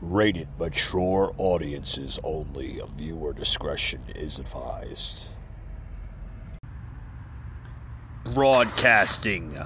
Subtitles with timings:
[0.00, 2.80] Rated mature audiences only.
[2.96, 5.28] Viewer discretion is advised.
[8.24, 9.58] Broadcasting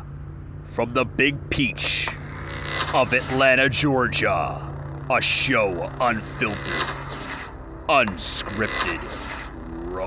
[0.64, 2.08] from the Big Peach
[2.94, 4.62] of Atlanta, Georgia.
[5.10, 6.88] A show unfiltered,
[7.88, 9.00] unscripted,
[9.90, 10.04] raw.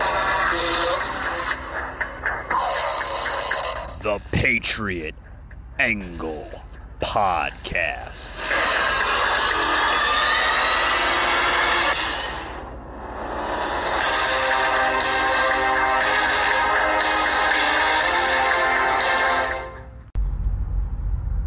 [4.04, 5.16] The Patriot
[5.80, 6.52] Angle
[7.02, 8.71] Podcast.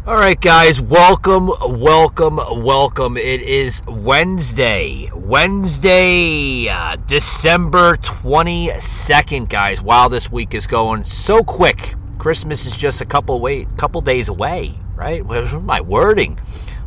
[0.07, 3.17] All right, guys, welcome, welcome, welcome.
[3.17, 9.81] It is Wednesday, Wednesday, uh, December 22nd, guys.
[9.81, 11.95] Wow, this week is going so quick.
[12.19, 15.25] Christmas is just a couple wait, couple days away, right?
[15.63, 16.37] My wording?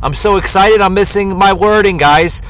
[0.01, 0.79] I'm so excited.
[0.79, 2.41] I'm missing my wording, guys.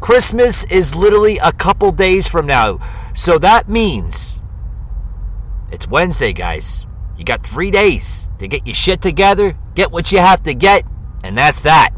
[0.00, 2.80] Christmas is literally a couple days from now.
[3.14, 4.40] So that means
[5.70, 6.88] it's Wednesday, guys.
[7.20, 10.84] You got three days to get your shit together, get what you have to get,
[11.24, 11.90] and that's that.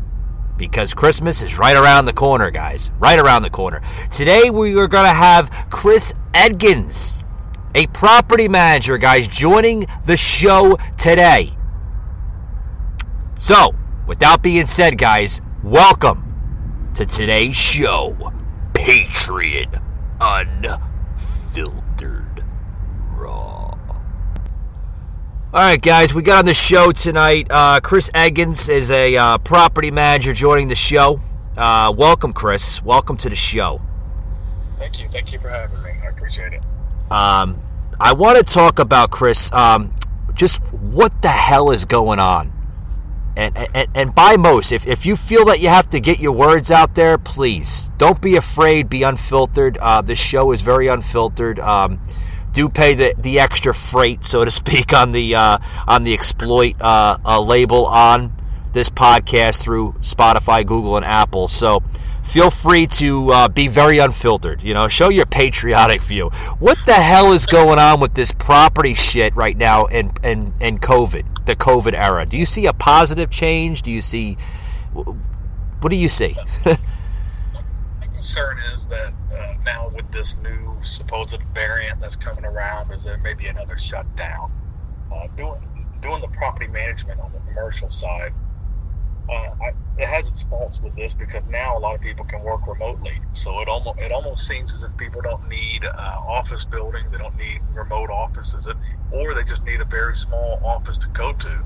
[0.56, 2.90] Because Christmas is right around the corner, guys.
[2.98, 3.80] Right around the corner.
[4.10, 7.24] Today we are going to have Chris Edgens,
[7.74, 11.56] a property manager, guys, joining the show today.
[13.38, 13.74] So,
[14.06, 18.32] without being said, guys, welcome to today's show
[18.74, 19.68] Patriot
[20.20, 20.78] Unfiltered
[23.16, 23.51] Raw.
[25.54, 27.46] All right, guys, we got on the show tonight.
[27.50, 31.20] Uh, Chris Edgens is a uh, property manager joining the show.
[31.58, 32.82] Uh, welcome, Chris.
[32.82, 33.78] Welcome to the show.
[34.78, 35.10] Thank you.
[35.10, 35.90] Thank you for having me.
[36.02, 36.62] I appreciate it.
[37.12, 37.60] Um,
[38.00, 39.52] I want to talk about Chris.
[39.52, 39.94] Um,
[40.32, 42.50] just what the hell is going on?
[43.36, 46.32] And, and and by most, if, if you feel that you have to get your
[46.32, 48.88] words out there, please don't be afraid.
[48.88, 49.76] Be unfiltered.
[49.76, 51.60] Uh, this show is very unfiltered.
[51.60, 52.00] Um,
[52.52, 56.80] do pay the, the extra freight, so to speak, on the uh, on the exploit
[56.80, 58.32] uh, uh, label on
[58.72, 61.48] this podcast through Spotify, Google, and Apple.
[61.48, 61.82] So
[62.22, 64.62] feel free to uh, be very unfiltered.
[64.62, 66.30] You know, show your patriotic view.
[66.58, 70.80] What the hell is going on with this property shit right now and and and
[70.80, 72.26] COVID, the COVID era?
[72.26, 73.82] Do you see a positive change?
[73.82, 74.36] Do you see
[74.92, 76.36] what do you see?
[78.22, 83.18] Concern is that uh, now with this new supposed variant that's coming around, is there
[83.18, 84.48] maybe another shutdown?
[85.10, 85.58] Uh, doing
[86.00, 88.32] doing the property management on the commercial side,
[89.28, 92.44] uh, I, it has its faults with this because now a lot of people can
[92.44, 93.20] work remotely.
[93.32, 97.18] So it almost it almost seems as if people don't need uh, office buildings, they
[97.18, 98.68] don't need remote offices,
[99.10, 101.64] or they just need a very small office to go to.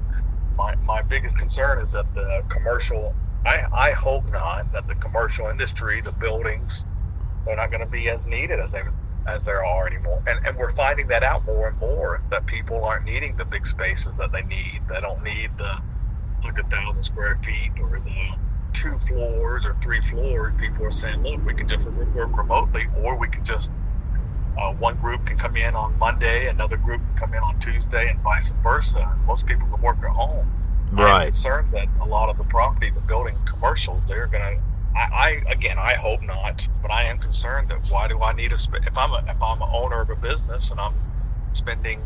[0.57, 3.15] My my biggest concern is that the commercial.
[3.47, 6.87] I, I hope not that the commercial industry, the buildings,
[7.47, 8.83] they're not going to be as needed as they
[9.29, 10.23] as there are anymore.
[10.27, 13.67] And, and we're finding that out more and more that people aren't needing the big
[13.67, 14.83] spaces that they need.
[14.89, 15.73] They don't need the
[16.45, 18.39] like a thousand square feet or the
[18.75, 20.55] two floors or three floors.
[20.59, 23.73] People are saying, look, we can just work remotely, or we can just
[24.59, 28.11] uh, one group can come in on Monday, another group can come in on Tuesday,
[28.11, 29.17] and vice versa.
[29.27, 30.47] Most people can work at home.
[30.93, 31.23] Right.
[31.23, 34.63] I'm concerned that a lot of the property, the building commercials, they're going to
[34.97, 38.53] I, I, again, I hope not, but I am concerned that why do I need
[38.53, 40.95] a sp- if I'm a if I'm an owner of a business and I'm
[41.53, 42.01] spending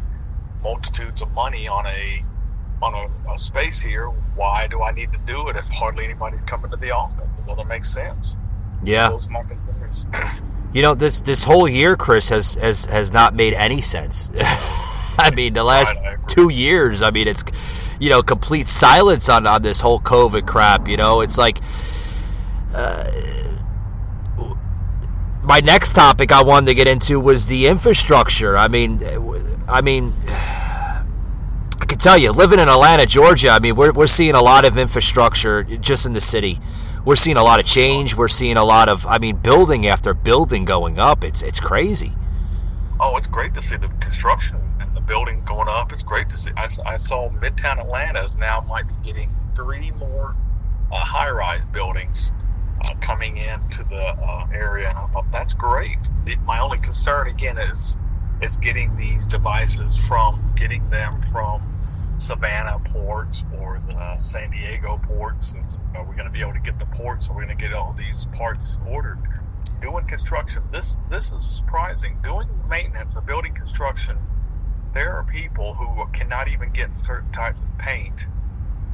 [0.63, 2.25] multitudes of money on a
[2.83, 6.41] on a, a space here, why do I need to do it if hardly anybody's
[6.43, 7.29] coming to the office?
[7.39, 8.37] It doesn't make sense.
[8.83, 10.07] Yeah, those are my concerns.
[10.73, 14.31] You know, this this whole year, Chris has has has not made any sense.
[15.19, 15.99] I mean, the last
[16.29, 17.43] two years, I mean, it's
[18.01, 20.89] you know complete silence on on this whole COVID crap.
[20.89, 21.61] You know, it's like.
[22.75, 23.09] Uh,
[25.43, 28.57] my next topic I wanted to get into was the infrastructure.
[28.57, 29.01] I mean,
[29.67, 34.35] I mean, I can tell you, living in Atlanta, Georgia, I mean, we're, we're seeing
[34.35, 36.61] a lot of infrastructure just in the city.
[37.05, 38.15] We're seeing a lot of change.
[38.15, 41.25] We're seeing a lot of, I mean, building after building going up.
[41.25, 42.13] It's it's crazy.
[43.01, 44.61] Oh, it's great to see the construction
[45.11, 45.93] building going up.
[45.93, 46.53] It's great to see.
[46.57, 50.37] I saw Midtown Atlanta is now might be getting three more
[50.93, 52.33] uh, high-rise buildings
[52.85, 55.99] uh, coming into the uh, area, and I thought that's great.
[56.45, 57.99] My only concern again is
[58.41, 61.61] is getting these devices from getting them from
[62.19, 65.55] Savannah ports or the San Diego ports.
[65.97, 67.29] Are we going to be able to get the ports?
[67.29, 69.19] Are we going to get all these parts ordered?
[69.83, 72.17] Doing construction, this this is surprising.
[72.23, 74.17] Doing maintenance of building construction,
[74.93, 78.27] there are people who cannot even get certain types of paint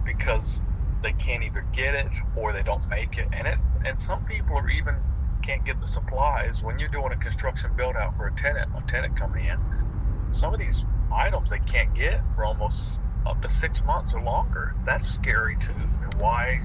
[0.04, 0.60] because
[1.02, 4.56] they can't either get it or they don't make it, and it and some people
[4.56, 4.94] are even
[5.42, 8.82] can't get the supplies when you're doing a construction build out for a tenant, a
[8.90, 9.58] tenant coming in.
[10.32, 14.74] Some of these items they can't get for almost up to six months or longer.
[14.84, 15.72] That's scary too.
[16.02, 16.60] And why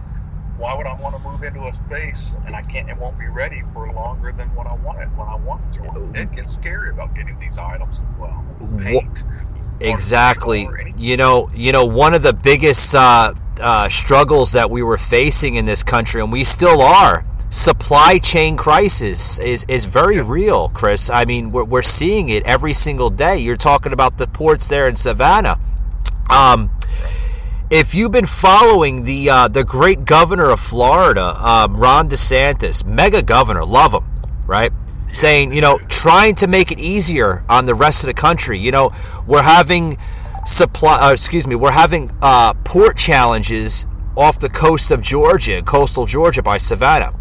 [0.62, 3.28] why would I want to move into a space and I can't it won't be
[3.28, 6.22] ready for longer than what I want it when I want it to?
[6.22, 8.46] It gets scary about getting these items as well.
[8.78, 9.24] Paint.
[9.80, 10.68] Exactly.
[10.98, 15.56] You know, you know, one of the biggest uh, uh, struggles that we were facing
[15.56, 21.10] in this country, and we still are, supply chain crisis is, is very real, Chris.
[21.10, 23.40] I mean, we're, we're seeing it every single day.
[23.40, 25.60] You're talking about the ports there in Savannah.
[26.30, 26.70] Um,
[27.72, 33.24] if you've been following the uh, the great governor of Florida, um, Ron DeSantis, mega
[33.24, 34.04] governor, love him,
[34.46, 34.74] right?
[35.10, 38.60] Saying, you know, trying to make it easier on the rest of the country.
[38.60, 38.92] You know,
[39.26, 39.98] we're having
[40.46, 46.06] supply, uh, excuse me, we're having uh, port challenges off the coast of Georgia, coastal
[46.06, 47.14] Georgia by Savannah.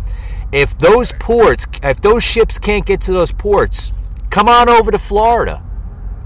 [0.52, 3.92] If those ports, if those ships can't get to those ports,
[4.30, 5.62] come on over to Florida.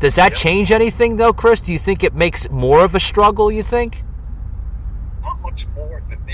[0.00, 1.60] Does that change anything, though, Chris?
[1.60, 3.52] Do you think it makes more of a struggle?
[3.52, 4.03] You think?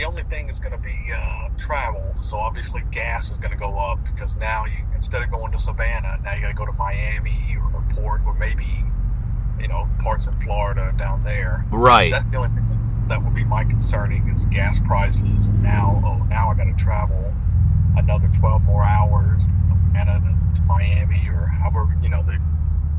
[0.01, 2.15] The, only thing is going to be uh, travel.
[2.23, 5.59] So obviously gas is going to go up because now you instead of going to
[5.59, 8.65] Savannah, now you got to go to Miami or port or maybe
[9.61, 11.67] you know parts of Florida down there.
[11.71, 12.11] Right.
[12.11, 15.51] That's the only thing that would be my concerning is gas prices.
[15.61, 17.35] Now, oh, now I got to travel
[17.99, 22.41] another 12 more hours from Savannah to Miami or however you know the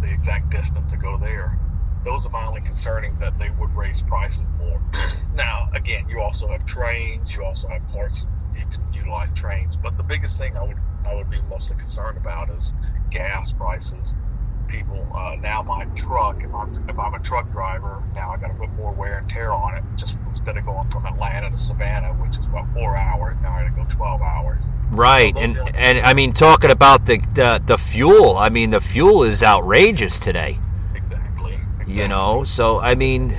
[0.06, 1.58] the exact distance to go there
[2.04, 4.82] those are my only concerning that they would raise prices more.
[5.36, 8.26] now, again, you also have trains, you also have parts
[8.56, 12.18] you can utilize trains, but the biggest thing I would I would be mostly concerned
[12.18, 12.74] about is
[13.10, 14.14] gas prices.
[14.68, 18.48] People uh, now my truck if I'm if I'm a truck driver now I got
[18.48, 19.84] to put more wear and tear on it.
[19.96, 23.64] Just instead of going from Atlanta to Savannah, which is about four hours, now I
[23.64, 24.62] got to go twelve hours.
[24.92, 28.82] Right, so and and I mean talking about the, the the fuel, I mean the
[28.82, 30.60] fuel is outrageous today.
[31.92, 33.34] You know, so I mean,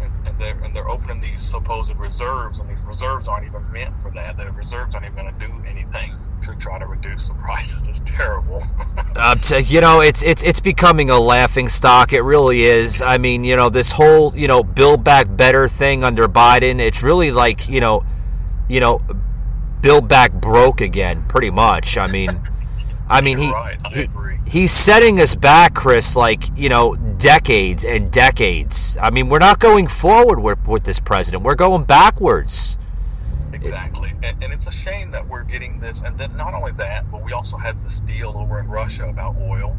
[0.00, 4.10] and they're, and they're opening these supposed reserves, and these reserves aren't even meant for
[4.10, 4.36] that.
[4.36, 7.86] The reserves aren't even going to do anything to try to reduce the prices.
[7.86, 8.62] It's terrible.
[9.16, 12.12] uh, to, you know, it's it's it's becoming a laughing stock.
[12.12, 13.02] It really is.
[13.02, 16.80] I mean, you know, this whole you know build back better thing under Biden.
[16.80, 18.04] It's really like you know,
[18.68, 19.00] you know,
[19.80, 21.96] build back broke again, pretty much.
[21.96, 22.30] I mean,
[23.08, 23.78] I mean he, right.
[23.84, 24.08] I he
[24.50, 28.96] he's setting us back, Chris, like, you know, decades and decades.
[29.00, 32.76] I mean, we're not going forward with, with this president, we're going backwards.
[33.52, 34.12] Exactly.
[34.22, 36.02] And, and, it's a shame that we're getting this.
[36.02, 39.36] And then not only that, but we also had this deal over in Russia about
[39.36, 39.76] oil.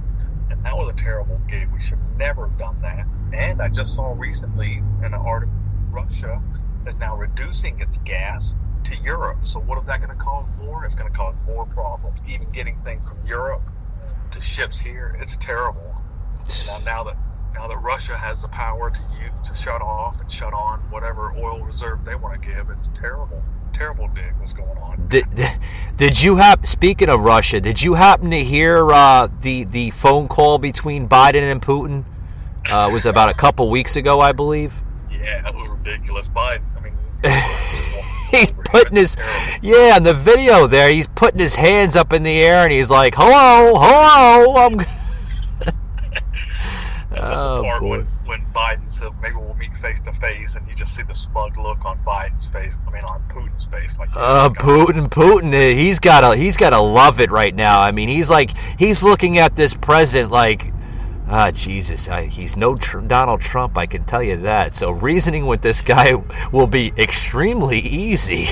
[0.49, 1.69] And that was a terrible gig.
[1.73, 3.05] We should never have done that.
[3.33, 5.53] And I just saw recently in an article
[5.89, 6.41] Russia
[6.87, 9.39] is now reducing its gas to Europe.
[9.43, 10.85] So what is that going to cause more?
[10.85, 12.19] It's going to cause more problems.
[12.27, 13.61] Even getting things from Europe
[14.31, 15.17] to ships here.
[15.21, 15.95] It's terrible.
[16.47, 17.17] You know, now that
[17.53, 19.01] now that Russia has the power to
[19.43, 23.43] to shut off and shut on whatever oil reserve they want to give, it's terrible.
[23.73, 25.07] Terrible dig what's going on.
[25.07, 25.25] Did,
[25.95, 27.61] did you have speaking of Russia?
[27.61, 32.05] Did you happen to hear uh, the the phone call between Biden and Putin?
[32.69, 34.81] Uh, was about a couple weeks ago, I believe.
[35.09, 36.27] Yeah, it was ridiculous.
[36.27, 36.93] Biden, I mean.
[38.31, 39.17] he's putting his
[39.61, 42.89] yeah in the video there he's putting his hands up in the air and he's
[42.89, 44.79] like hello hello i'm
[47.17, 47.89] oh, part boy.
[47.89, 51.13] When, when Biden said maybe we'll meet face to face, and you just see the
[51.13, 52.73] smug look on Biden's face.
[52.87, 57.19] I mean, on Putin's face, like uh, Putin, Putin, uh, he's gotta, he's gotta love
[57.19, 57.81] it right now.
[57.81, 60.71] I mean, he's like, he's looking at this president like,
[61.33, 64.75] Ah, Jesus, I, he's no tr- Donald Trump, I can tell you that.
[64.75, 66.15] So reasoning with this guy
[66.51, 68.35] will be extremely easy.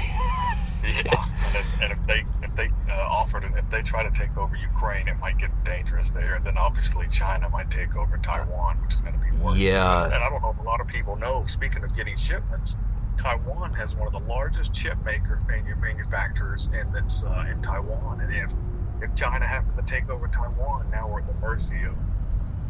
[0.85, 4.17] yeah, and if, and if they if they uh, offered it, if they try to
[4.17, 6.35] take over Ukraine, it might get dangerous there.
[6.35, 9.57] And then obviously China might take over Taiwan, which is going to be worse.
[9.57, 11.43] Yeah, and I don't know if a lot of people know.
[11.47, 12.77] Speaking of getting shipments,
[13.17, 15.41] Taiwan has one of the largest chip maker
[15.81, 18.53] manufacturers in this uh, in Taiwan, and if
[19.01, 21.93] if China happens to take over Taiwan, now we're at the mercy of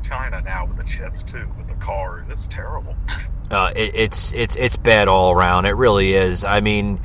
[0.01, 2.25] China now with the chips too, with the cars.
[2.29, 2.95] It's terrible.
[3.51, 5.65] Uh, it, it's it's it's bad all around.
[5.65, 6.43] It really is.
[6.43, 6.99] I mean,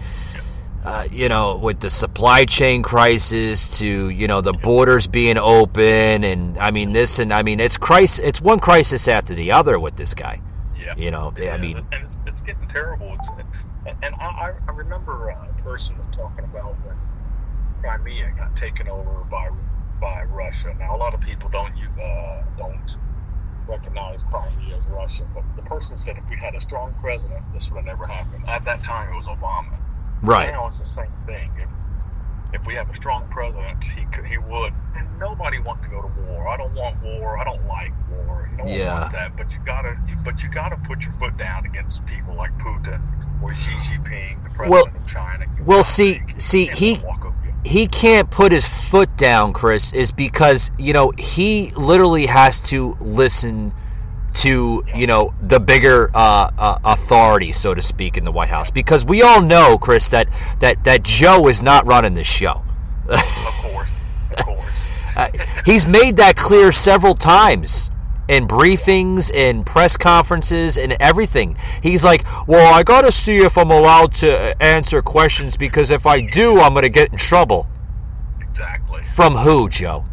[0.84, 6.22] uh, you know, with the supply chain crisis to you know the borders being open,
[6.24, 8.18] and I mean this, and I mean it's crisis.
[8.18, 10.42] It's one crisis after the other with this guy.
[10.78, 10.94] Yeah.
[10.96, 13.16] You know, yeah, I mean, and it's, it's getting terrible.
[13.18, 13.30] It's,
[14.02, 16.96] and I, I remember a person was talking about when
[17.80, 19.48] Crimea got taken over by
[20.04, 20.76] by Russia.
[20.78, 22.98] Now, a lot of people don't uh, don't
[23.66, 27.70] recognize Crimea as Russia, But the person said if we had a strong president, this
[27.70, 28.46] would have never happened.
[28.46, 29.74] At that time, it was Obama.
[30.20, 30.50] Right.
[30.52, 31.50] Now it's the same thing.
[31.58, 31.70] If
[32.52, 34.72] if we have a strong president, he could, he would.
[34.94, 36.46] And nobody wants to go to war.
[36.48, 37.38] I don't want war.
[37.38, 38.50] I don't like war.
[38.58, 38.92] No one Yeah.
[39.00, 39.36] wants that.
[39.38, 43.00] But you gotta, but you gotta put your foot down against people like Putin
[43.42, 45.46] or Xi Jinping, the president Well- of China.
[45.64, 47.23] Well, see- see, he- walk over you.
[47.64, 52.96] He can't put his foot down, Chris, is because, you know, he literally has to
[53.00, 53.72] listen
[54.34, 58.70] to, you know, the bigger uh, uh, authority, so to speak, in the White House.
[58.70, 60.28] Because we all know, Chris, that,
[60.60, 62.62] that, that Joe is not running this show.
[63.08, 63.20] Of
[63.62, 64.90] course, of course.
[65.16, 65.28] Uh,
[65.64, 67.88] he's made that clear several times
[68.28, 71.56] in briefings, in press conferences, and everything.
[71.82, 76.06] He's like, "Well, I got to see if I'm allowed to answer questions because if
[76.06, 77.66] I do, I'm going to get in trouble."
[78.40, 79.02] Exactly.
[79.02, 80.04] From who, Joe?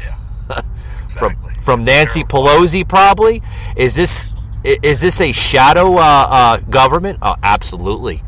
[0.00, 0.14] Yeah.
[1.08, 1.54] From Exactly.
[1.60, 2.24] from It's Nancy.
[2.24, 3.42] Pelosi, probably.
[3.76, 4.28] Is this
[4.64, 7.18] is this a shadow uh, uh, government?
[7.22, 8.22] Oh, absolutely.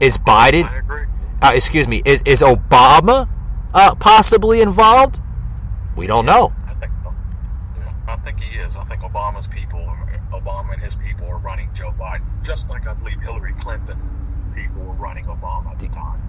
[0.00, 0.64] Is Biden?
[0.70, 1.04] I agree.
[1.42, 2.00] Uh, excuse me.
[2.04, 3.28] Is is Obama
[3.74, 5.20] uh, possibly involved?
[5.96, 6.52] We don't know.
[8.14, 8.48] I think so.
[8.48, 8.76] Yeah, I think he is.
[8.76, 9.80] I think Obama's people,
[10.32, 13.98] Obama and his people, are running Joe Biden, just like I believe Hillary Clinton
[14.54, 16.20] people were running Obama at the time.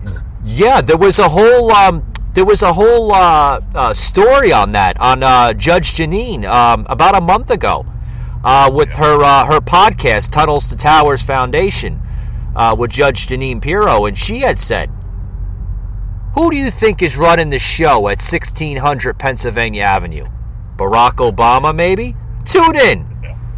[0.44, 5.00] Yeah, there was a whole um, there was a whole uh, uh, story on that
[5.00, 7.86] on uh, Judge Jeanine um, about a month ago
[8.44, 12.01] uh, with her uh, her podcast Tunnels to Towers Foundation
[12.56, 14.89] uh, with Judge Jeanine Pirro, and she had said,
[16.36, 20.27] "Who do you think is running the show at 1600 Pennsylvania Avenue?
[20.77, 22.15] Barack Obama, maybe?
[22.46, 23.08] Tune in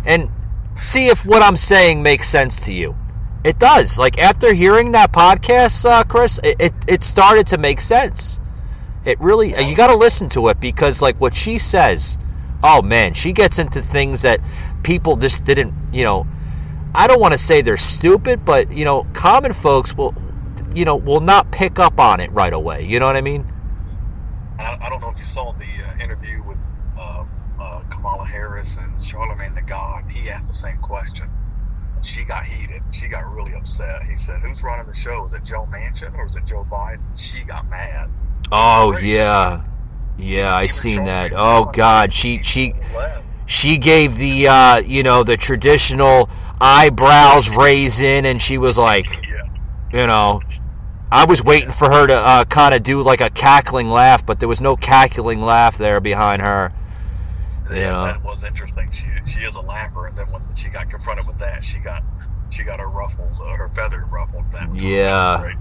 [0.05, 0.31] and
[0.79, 2.95] see if what I'm saying makes sense to you.
[3.43, 3.97] It does.
[3.97, 8.39] Like after hearing that podcast, uh, Chris, it, it it started to make sense.
[9.05, 12.17] It really you got to listen to it because like what she says,
[12.63, 14.39] oh man, she gets into things that
[14.83, 16.27] people just didn't, you know,
[16.93, 20.13] I don't want to say they're stupid, but you know, common folks will
[20.77, 22.85] you know, will not pick up on it right away.
[22.85, 23.51] You know what I mean?
[24.59, 26.56] I, don't know if you saw the uh, interview with uh, uh,
[27.89, 30.03] Kamala Harris and Charlamagne tha God.
[30.09, 31.29] He asked the same question.
[32.03, 32.81] She got heated.
[32.91, 34.03] She got really upset.
[34.03, 35.25] He said, "Who's running the show?
[35.25, 38.09] Is it Joe Manchin or is it Joe Biden?" She got mad.
[38.51, 39.03] Oh Great.
[39.03, 39.63] yeah.
[40.17, 41.31] Yeah, I seen that.
[41.35, 42.73] Oh god, she she
[43.47, 46.29] she gave the uh, you know the traditional
[46.59, 49.23] eyebrows raise in and she was like
[49.93, 50.41] you know
[51.11, 54.39] i was waiting for her to uh, kind of do like a cackling laugh but
[54.39, 56.73] there was no cackling laugh there behind her
[57.71, 58.05] Yeah, Yeah.
[58.13, 58.89] that was interesting.
[58.91, 62.03] She she is a laugher, and then when she got confronted with that, she got
[62.49, 64.45] she got her ruffles, uh, her feathers ruffled.
[64.53, 65.39] That Yeah.
[65.41, 65.57] great.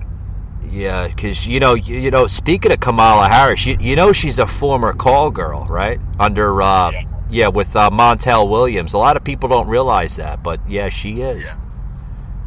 [0.70, 4.38] yeah because you know you, you know speaking of kamala harris you, you know she's
[4.38, 7.02] a former call girl right under uh, Yeah.
[7.28, 11.20] yeah with uh, montel williams a lot of people don't realize that but yeah she
[11.20, 11.56] is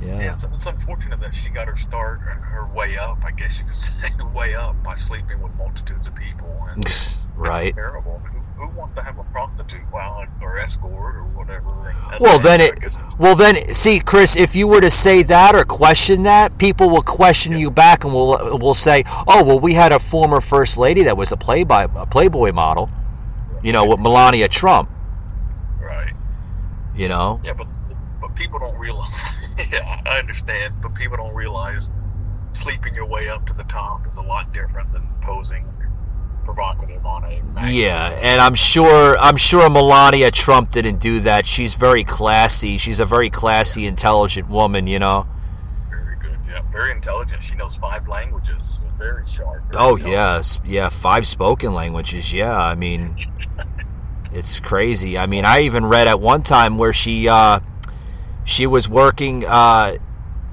[0.02, 0.08] Yeah.
[0.08, 3.20] yeah, Yeah, it's, it's unfortunate that she got her start and her way up.
[3.24, 6.50] I guess you could say way up by sleeping with multitudes of people.
[6.70, 6.84] And
[7.36, 8.22] right terrible.
[8.60, 11.96] Who, wants to have a prostitute while or escort or whatever?
[12.20, 12.74] Well, then it.
[13.18, 17.02] Well, then see, Chris, if you were to say that or question that, people will
[17.02, 21.04] question you back and will will say, "Oh, well, we had a former first lady
[21.04, 22.90] that was a playboy a Playboy model,
[23.64, 24.90] you know, with Melania Trump,
[25.82, 26.14] right.
[26.94, 27.68] you know." Yeah, but
[28.20, 29.14] but people don't realize.
[29.72, 31.90] yeah, I understand, but people don't realize
[32.52, 35.66] sleeping your way up to the top is a lot different than posing
[36.54, 37.70] provocative on a.
[37.70, 41.46] Yeah, and I'm sure I'm sure Melania Trump didn't do that.
[41.46, 42.78] She's very classy.
[42.78, 45.28] She's a very classy, intelligent woman, you know.
[45.90, 46.38] Very good.
[46.48, 47.44] Yeah, very intelligent.
[47.44, 48.82] She knows five languages.
[48.98, 49.64] Very sharp.
[49.72, 52.34] very Oh yes, yeah, five spoken languages.
[52.34, 53.16] Yeah, I mean,
[54.32, 55.18] it's crazy.
[55.18, 57.60] I mean, I even read at one time where she uh,
[58.44, 59.98] she was working uh,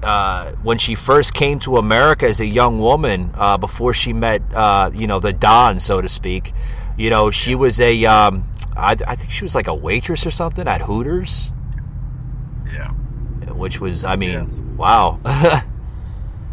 [0.03, 4.41] uh, when she first came to America as a young woman uh, before she met
[4.53, 6.53] uh, you know the Don, so to speak.
[6.97, 10.31] You know, she was a um, I, I think she was like a waitress or
[10.31, 11.51] something at Hooters,
[12.73, 12.89] Yeah.
[13.53, 14.63] which was I mean, Yes.
[14.75, 15.19] wow.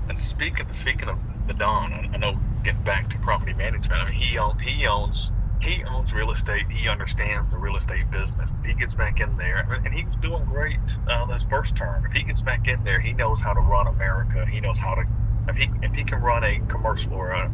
[0.08, 3.92] And speaking speaking of the Don, I, know getting back to property management.
[4.02, 6.66] I mean, he own, he owns he owns real estate.
[6.70, 8.50] He understands the real estate business.
[8.60, 12.04] If he gets back in there, and he was doing great uh, this first term.
[12.04, 14.46] If he gets back in there, he knows how to run America.
[14.46, 15.04] He knows how to
[15.48, 17.50] if he if he can run a commercial or a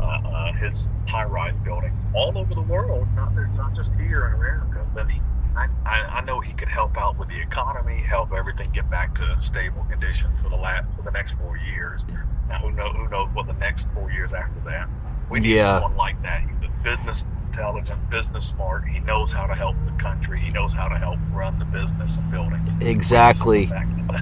[0.00, 4.86] uh, uh, his high-rise buildings all over the world, not not just here in America.
[4.94, 5.20] Then he,
[5.56, 9.36] I, I, know he could help out with the economy, help everything get back to
[9.40, 12.04] stable condition for the last for the next four years.
[12.48, 14.88] Now, who know who knows what the next four years after that?
[15.30, 15.80] We need Yeah.
[15.80, 16.42] someone like that.
[16.60, 18.84] The business intelligent, business smart.
[18.88, 20.40] He knows how to help the country.
[20.44, 22.76] He knows how to help run the business and buildings.
[22.80, 23.70] Exactly.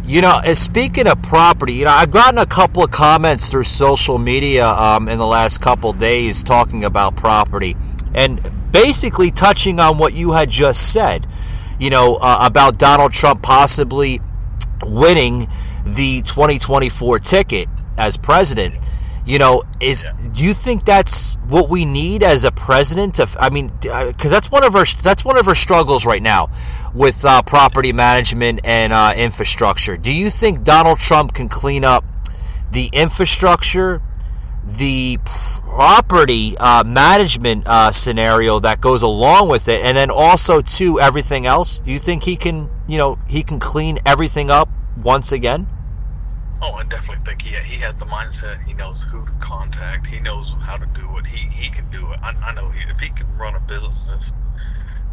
[0.05, 4.19] You know, speaking of property, you know, I've gotten a couple of comments through social
[4.19, 7.75] media um, in the last couple days talking about property
[8.15, 8.39] and
[8.71, 11.27] basically touching on what you had just said.
[11.79, 14.21] You know, uh, about Donald Trump possibly
[14.85, 15.47] winning
[15.85, 18.75] the 2024 ticket as president
[19.25, 20.29] you know is yeah.
[20.33, 24.51] do you think that's what we need as a president to i mean because that's
[24.51, 26.51] one of our that's one of our struggles right now
[26.95, 29.97] with uh, property management and uh, infrastructure.
[29.97, 32.05] Do you think donald trump can clean up
[32.71, 34.03] the infrastructure
[34.65, 41.01] the property uh, management uh, scenario that goes along with it and then also to
[41.01, 41.81] everything else?
[41.81, 45.67] Do you think he can you know he can clean everything up once again
[46.65, 48.63] Oh, I definitely think he he has the mindset.
[48.63, 50.07] He knows who to contact.
[50.07, 51.27] He knows how to do it.
[51.27, 52.21] He he can do it.
[52.23, 54.33] I, I know he, if he can run a business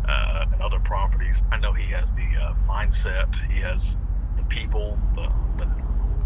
[0.07, 3.35] uh, and other properties, I know he has the uh, mindset.
[3.51, 3.97] He has
[4.37, 5.23] the people, the,
[5.57, 5.65] the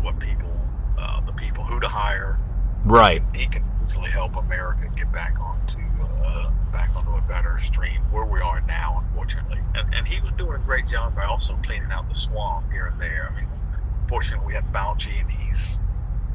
[0.02, 0.60] what people,
[1.00, 2.38] uh, the people who to hire.
[2.84, 3.24] Right.
[3.34, 5.80] He can easily help America get back onto
[6.22, 9.60] uh, back onto a better stream where we are now, unfortunately.
[9.74, 12.88] And, and he was doing a great job by also cleaning out the swamp here
[12.88, 13.32] and there.
[13.32, 13.53] I mean
[14.14, 15.80] Fortunately, we have Fauci, and he's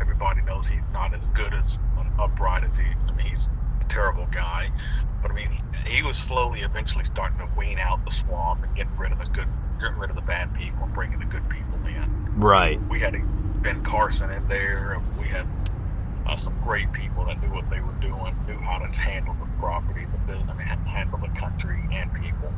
[0.00, 1.78] everybody knows he's not as good as
[2.18, 2.82] upright as he.
[2.82, 3.48] I mean, he's
[3.80, 4.72] a terrible guy,
[5.22, 8.96] but I mean, he, was slowly, eventually starting to wean out the swamp and getting
[8.96, 9.46] rid of the good,
[9.80, 12.34] getting rid of the bad people and bringing the good people in.
[12.34, 12.80] Right.
[12.88, 13.14] We had
[13.62, 14.94] Ben Carson in there.
[14.94, 15.46] And we had
[16.26, 19.46] uh, some great people that knew what they were doing, knew how to handle the
[19.60, 22.52] property, the business, I mean, handle the country and people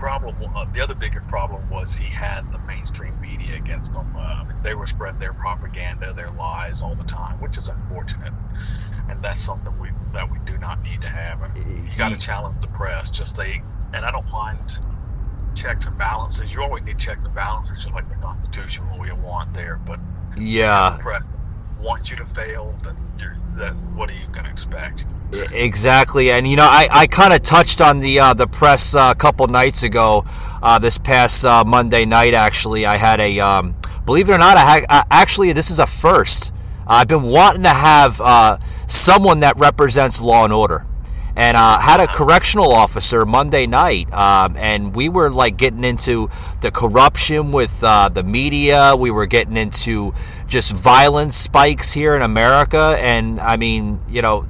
[0.00, 4.16] problem, uh, the other bigger problem was he had the mainstream media against him.
[4.16, 8.32] Uh, they were spreading their propaganda, their lies all the time, which is unfortunate.
[9.10, 11.42] And that's something we that we do not need to have.
[11.42, 13.10] I mean, you got to challenge the press.
[13.10, 14.78] Just they, and I don't mind
[15.54, 16.52] checks and balances.
[16.54, 19.78] You always need checks and balances, just like the Constitution, what we want there.
[19.84, 20.00] But
[20.38, 21.26] yeah, the press
[21.82, 22.96] wants you to fail, then
[23.60, 25.04] that what are you going to expect?
[25.52, 29.12] Exactly, and you know, I, I kind of touched on the uh, the press uh,
[29.12, 30.24] a couple nights ago.
[30.60, 34.56] Uh, this past uh, Monday night, actually, I had a um, believe it or not,
[34.56, 36.52] I had, uh, actually this is a first.
[36.86, 40.84] I've been wanting to have uh, someone that represents law and order,
[41.36, 46.28] and had a correctional officer Monday night, um, and we were like getting into
[46.60, 48.96] the corruption with the media.
[48.96, 50.12] We were getting into
[50.50, 54.44] just violence spikes here in America, and I mean, you know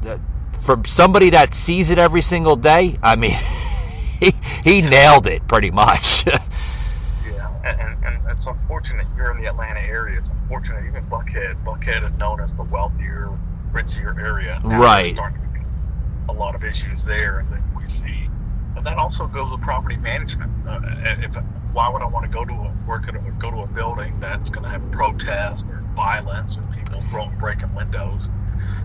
[0.61, 3.33] from somebody that sees it every single day, I mean,
[4.21, 4.33] he,
[4.63, 6.27] he nailed it pretty much.
[6.27, 10.19] yeah, and, and, it's unfortunate you're in the Atlanta area.
[10.19, 11.63] It's unfortunate even Buckhead.
[11.65, 13.31] Buckhead is known as the wealthier,
[13.73, 14.61] ritzier area.
[14.65, 15.19] Now right.
[16.29, 18.29] A lot of issues there that we see,
[18.77, 20.51] and that also goes with property management.
[20.67, 20.81] Uh,
[21.21, 21.35] if
[21.73, 24.19] why would I want to go to a work at a, go to a building
[24.21, 28.31] that's going to have protest or violence and people throwing breaking windows?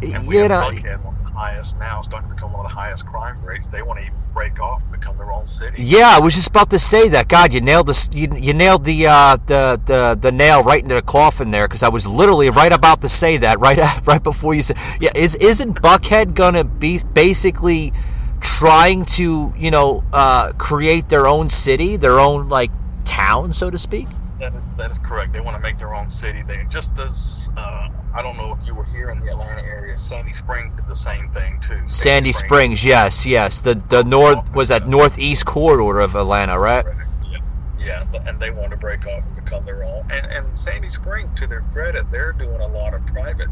[0.02, 1.00] And we you have know, Buckhead,
[1.36, 3.68] highest now, starting to become one of the highest crime rates.
[3.68, 5.82] They want to even break off and become their own city.
[5.82, 7.30] Yeah, I was just about to say that.
[7.30, 10.96] God, you nailed the you, you nailed the, uh, the the the nail right into
[10.96, 14.54] the coffin there because I was literally right about to say that right right before
[14.54, 14.78] you said.
[15.00, 17.94] Yeah, is isn't Buckhead gonna be basically
[18.42, 22.72] trying to you know uh, create their own city, their own like
[23.06, 24.08] town, so to speak?
[24.40, 25.32] That is, that is correct.
[25.32, 26.42] They want to make their own city.
[26.42, 29.98] They just as uh, I don't know if you were here in the Atlanta area.
[29.98, 31.76] Sandy Springs did the same thing too.
[31.88, 33.62] Sandy, Sandy Springs, Springs, yes, yes.
[33.62, 36.86] The the north was that northeast corridor of Atlanta, right?
[37.30, 37.40] Yeah,
[37.80, 40.10] yeah, and they want to break off and become their own.
[40.12, 43.50] And and Sandy Springs, to their credit, they're doing a lot of private,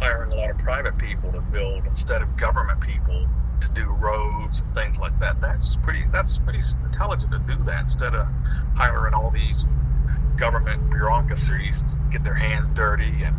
[0.00, 3.28] hiring a lot of private people to build instead of government people
[3.60, 5.42] to do roads and things like that.
[5.42, 6.04] That's pretty.
[6.10, 8.26] That's pretty intelligent to do that instead of
[8.74, 9.66] hiring all these
[10.42, 13.36] government bureaucracies get their hands dirty and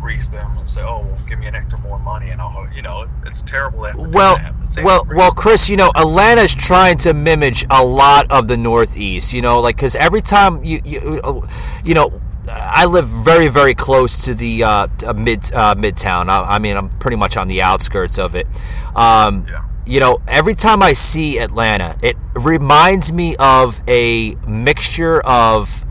[0.00, 2.80] grease them and say, "Oh, well, give me an extra more money," and I'll, you
[2.80, 3.82] know, it's terrible.
[3.82, 4.38] That well,
[4.82, 9.34] well, well, Chris, you know, Atlanta's trying to mimic a lot of the Northeast.
[9.34, 11.42] You know, like because every time you, you,
[11.84, 12.20] you know.
[12.52, 16.28] I live very, very close to the uh, mid uh, midtown.
[16.28, 18.48] I, I, mean, I'm pretty much on the outskirts of it.
[18.96, 19.66] Um, yeah.
[19.86, 25.86] You know, every time I see Atlanta, it reminds me of a mixture of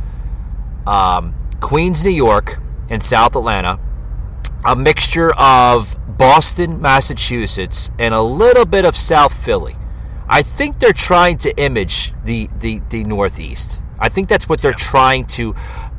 [0.89, 3.80] um, Queens, New York, and South Atlanta,
[4.65, 9.75] a mixture of Boston, Massachusetts, and a little bit of South Philly.
[10.28, 13.84] I think they're trying to image the, the, the Northeast.
[13.99, 15.54] I think that's what they're trying to,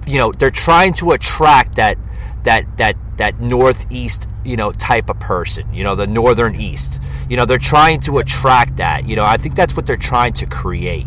[0.07, 1.97] you know, they're trying to attract that
[2.43, 5.73] that that that Northeast, you know, type of person.
[5.75, 7.03] You know, the Northern East.
[7.29, 9.07] You know, they're trying to attract that.
[9.07, 11.07] You know, I think that's what they're trying to create.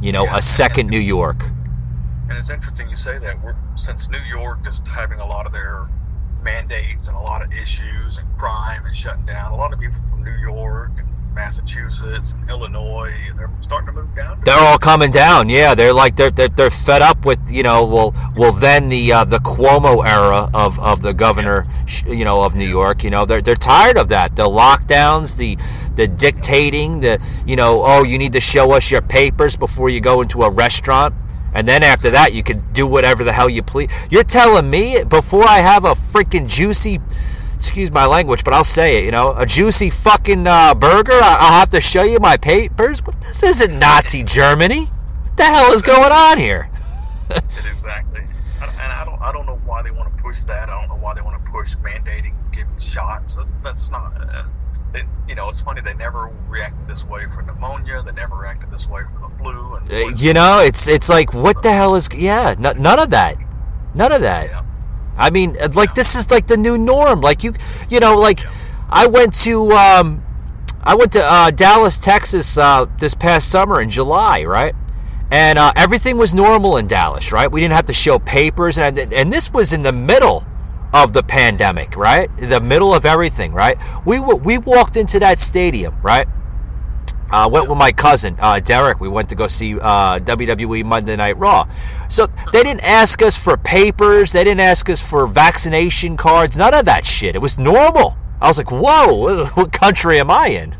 [0.00, 1.42] You know, Yeah, a second New York.
[2.34, 3.40] And it's interesting you say that.
[3.44, 5.86] We're, since New York is having a lot of their
[6.42, 10.00] mandates and a lot of issues and crime and shutting down, a lot of people
[10.10, 14.38] from New York and Massachusetts and Illinois, they're starting to move down.
[14.38, 15.48] to They're all coming down.
[15.48, 19.12] Yeah, they're like they're they're, they're fed up with you know well well then the
[19.12, 21.66] uh, the Cuomo era of, of the governor
[22.08, 23.04] you know of New York.
[23.04, 24.34] You know they're they're tired of that.
[24.34, 25.56] The lockdowns, the
[25.94, 30.00] the dictating, the you know oh you need to show us your papers before you
[30.00, 31.14] go into a restaurant.
[31.54, 33.90] And then after that, you can do whatever the hell you please.
[34.10, 37.00] You're telling me before I have a freaking juicy,
[37.54, 41.38] excuse my language, but I'll say it, you know, a juicy fucking uh, burger, I-
[41.40, 43.00] I'll have to show you my papers?
[43.20, 44.86] This isn't Nazi Germany.
[44.86, 46.70] What the hell is going on here?
[47.70, 48.20] Exactly.
[48.62, 50.68] And and I don't, I don't know why they want to push that.
[50.68, 53.34] I don't know why they want to push mandating giving shots.
[53.34, 54.12] That's, that's not.
[54.16, 54.44] Uh,
[54.94, 55.80] they, you know, it's funny.
[55.82, 58.02] They never reacted this way for pneumonia.
[58.06, 59.74] They never reacted this way for the flu.
[59.74, 62.08] And Uh, You know, it's it's like what the hell is?
[62.16, 63.36] Yeah, n- none of that,
[63.94, 64.48] none of that.
[64.48, 64.62] yeah,
[65.18, 67.20] I mean, uh, like this is like the new norm.
[67.20, 67.52] Like you,
[67.90, 68.40] you know, like
[68.88, 70.22] I went to um,
[70.82, 74.74] I went to uh, Dallas, Texas uh, this past summer in July, right?
[75.30, 77.50] And uh, everything was normal in Dallas, right?
[77.50, 80.46] We didn't have to show papers, and and this was in the middle
[80.94, 82.30] of the pandemic, right?
[82.38, 83.76] The middle of everything, right?
[84.06, 86.28] We w- we walked into that stadium, right?
[87.32, 89.00] Uh, went with my cousin uh, Derek.
[89.00, 91.66] We went to go see uh, WWE Monday Night Raw.
[92.08, 94.30] So they didn't ask us for papers.
[94.30, 96.56] They didn't ask us for vaccination cards.
[96.56, 97.34] None of that shit.
[97.34, 98.16] It was normal.
[98.40, 100.76] I was like, "Whoa, what- what country am I in?"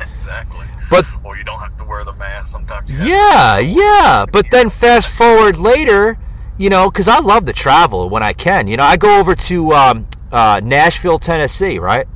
[0.00, 0.66] exactly.
[0.90, 2.48] But Or you don't have to wear the mask.
[2.48, 2.90] Sometimes.
[2.90, 4.26] Yeah, yeah.
[4.32, 6.18] But then fast forward later,
[6.58, 8.66] you know, because I love to travel when I can.
[8.68, 12.06] You know, I go over to um, uh, Nashville, Tennessee, right?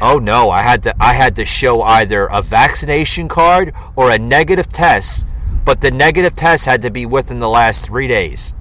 [0.00, 4.18] Oh no, I had to I had to show either a vaccination card or a
[4.18, 5.26] negative test,
[5.64, 8.54] but the negative test had to be within the last three days.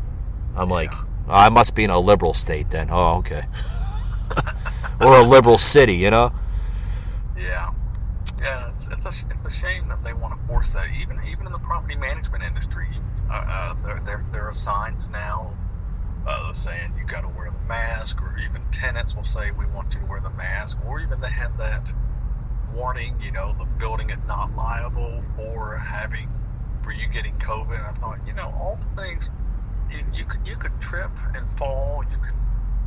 [0.56, 2.90] I'm like, oh, I must be in a liberal state then.
[2.92, 3.46] Oh, okay.
[5.02, 6.32] or a liberal city, you know?
[7.38, 7.72] Yeah,
[8.40, 8.72] yeah.
[8.76, 10.88] It's, it's a it's a shame that they want to force that.
[11.02, 12.88] Even even in the property management industry,
[13.34, 15.52] uh, uh, there, there there are signs now
[16.28, 19.94] uh, saying you got to wear the mask, or even tenants will say we want
[19.94, 21.92] you to wear the mask, or even they have that
[22.76, 23.20] warning.
[23.22, 26.30] You know, the building is not liable for having
[26.84, 27.78] for you getting COVID.
[27.78, 29.32] And I thought, you know, all the things
[29.92, 32.04] you, you could you could trip and fall.
[32.12, 32.36] You could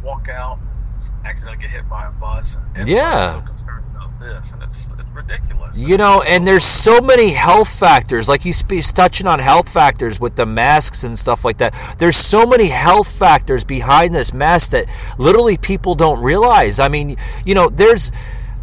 [0.03, 3.35] walk out, and accidentally get hit by a bus, and Yeah.
[3.35, 3.85] so concerned
[4.19, 5.77] this, and it's it's ridiculous.
[5.77, 8.29] You know, and there's so many health factors.
[8.29, 11.75] Like you speak touching on health factors with the masks and stuff like that.
[11.99, 14.87] There's so many health factors behind this mask that
[15.19, 16.79] literally people don't realize.
[16.79, 18.13] I mean, you know, there's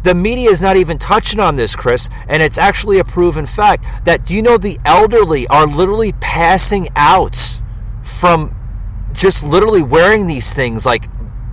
[0.02, 4.04] the media is not even touching on this, Chris, and it's actually a proven fact
[4.04, 7.60] that do you know the elderly are literally passing out
[8.02, 8.54] from
[9.12, 11.04] just literally wearing these things like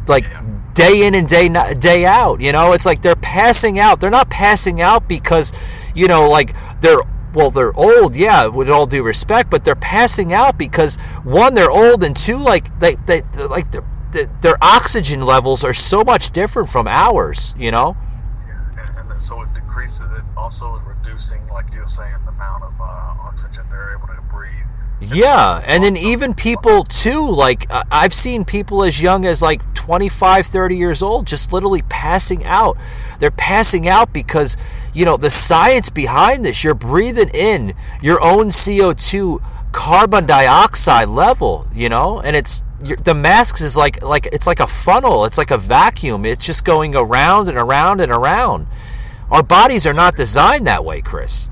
[0.08, 0.42] like Yeah.
[0.82, 4.30] Day in and day day out you know it's like they're passing out they're not
[4.30, 5.54] passing out because
[5.96, 7.02] you know like they're
[7.34, 11.72] well they're old yeah with all due respect but they're passing out because one they're
[11.72, 13.84] old and two like they, they like their,
[14.42, 17.96] their oxygen levels are so much different from ours you know
[18.78, 20.02] and, and so it decreases.
[20.12, 24.22] It also is reducing, like you're saying, the amount of uh, oxygen they're able to
[24.32, 24.52] breathe.
[25.00, 30.46] Yeah, and then even people too, like I've seen people as young as like 25,
[30.46, 32.78] 30 years old just literally passing out.
[33.18, 34.56] They're passing out because,
[34.94, 39.42] you know, the science behind this, you're breathing in your own CO2
[39.72, 42.20] carbon dioxide level, you know?
[42.20, 46.26] And it's the masks is like like it's like a funnel, it's like a vacuum.
[46.26, 48.68] It's just going around and around and around.
[49.32, 51.50] Our bodies are not designed that way, Chris.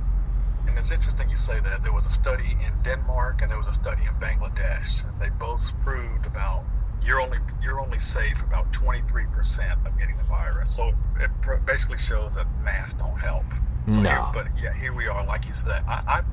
[0.67, 1.81] And it's interesting you say that.
[1.81, 5.71] There was a study in Denmark and there was a study in Bangladesh, they both
[5.83, 6.63] proved about
[7.03, 10.69] you're only you're only safe about 23% of getting the virus.
[10.75, 13.45] So it pr- basically shows that masks don't help.
[13.91, 14.09] So No.
[14.09, 15.83] here- but yeah, here we are, like you said.
[15.87, 16.25] I, I've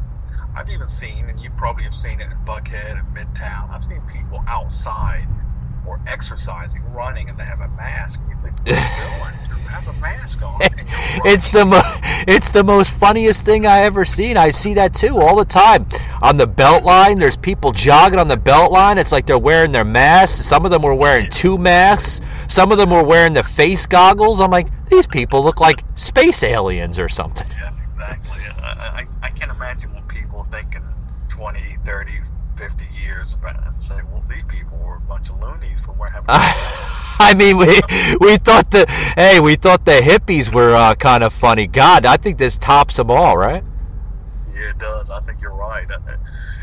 [0.54, 3.68] I've even seen, and you probably have seen it in Buckhead and Midtown.
[3.70, 5.26] I've seen people outside
[5.86, 8.20] or exercising, running, and they have a mask.
[8.42, 9.60] Think, what are you doing?
[9.68, 10.60] Have a mask on.
[11.24, 11.80] It's the mo-
[12.28, 14.36] it's the most funniest thing I ever seen.
[14.36, 15.86] I see that too all the time
[16.22, 17.18] on the belt line.
[17.18, 18.98] There's people jogging on the belt line.
[18.98, 20.44] It's like they're wearing their masks.
[20.44, 22.20] Some of them were wearing two masks.
[22.48, 24.40] Some of them were wearing the face goggles.
[24.40, 27.48] I'm like, these people look like space aliens or something.
[27.50, 28.38] Yeah, exactly.
[28.62, 30.82] I, I, I can't imagine what people think in
[31.30, 32.12] 20, 30,
[32.56, 36.26] 50 years and say, well, these people were a bunch of loonies for wearing having.
[37.18, 37.80] I mean, we
[38.20, 38.84] we thought the
[39.16, 41.66] hey, we thought the hippies were uh, kind of funny.
[41.66, 43.64] God, I think this tops them all, right?
[44.54, 45.10] Yeah, it does.
[45.10, 45.90] I think you're right.
[45.90, 45.98] Uh,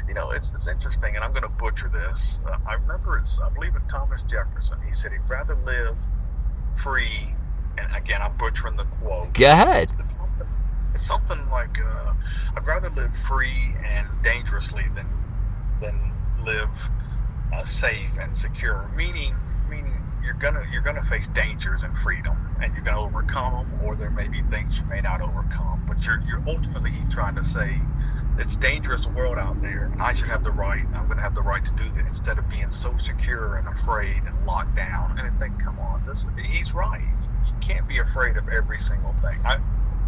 [0.07, 2.39] you know, it's it's interesting, and I'm going to butcher this.
[2.45, 4.77] Uh, I remember it's I believe it's Thomas Jefferson.
[4.85, 5.97] He said he'd rather live
[6.75, 7.33] free,
[7.77, 9.33] and again, I'm butchering the quote.
[9.33, 9.91] Go ahead.
[9.99, 10.47] It's something,
[10.93, 12.13] it's something like uh,
[12.55, 15.07] I'd rather live free and dangerously than
[15.83, 15.99] than
[16.45, 16.69] live
[17.53, 18.89] uh, safe and secure.
[18.95, 19.35] Meaning,
[19.69, 19.93] meaning
[20.23, 24.09] you're gonna you're gonna face dangers in freedom, and you're gonna overcome them, or there
[24.09, 25.83] may be things you may not overcome.
[25.87, 27.79] But you're you're ultimately he's trying to say
[28.39, 30.85] it's dangerous world out there, and I should have the right.
[30.95, 34.23] I'm to have the right to do that instead of being so secure and afraid
[34.25, 35.19] and locked down.
[35.19, 37.03] And I think, come on, this he's right.
[37.45, 39.37] You can't be afraid of every single thing.
[39.45, 39.59] I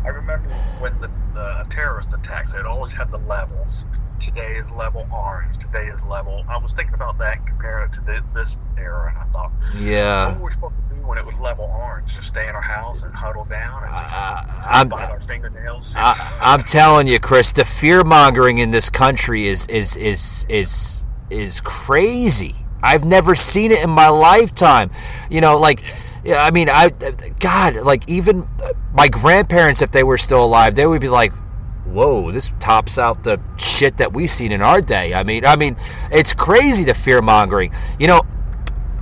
[0.05, 3.85] I remember when the, the terrorist attacks, they'd always had the levels.
[4.19, 5.58] Today is level orange.
[5.58, 6.45] Today is level.
[6.49, 9.51] I was thinking about that and comparing it to this, this era, and I thought,
[9.78, 12.15] yeah, what were we supposed to do when it was level orange?
[12.15, 15.93] Just stay in our house and huddle down and uh, I'm, bite our fingernails.
[15.97, 21.06] I, I'm telling you, Chris, the fear mongering in this country is is is is
[21.30, 22.56] is crazy.
[22.82, 24.91] I've never seen it in my lifetime.
[25.30, 25.84] You know, like.
[26.23, 26.89] Yeah, I mean, I,
[27.39, 28.47] God, like even
[28.95, 31.32] my grandparents, if they were still alive, they would be like,
[31.85, 35.55] "Whoa, this tops out the shit that we've seen in our day." I mean, I
[35.55, 35.75] mean,
[36.11, 37.73] it's crazy the fear mongering.
[37.99, 38.21] You know,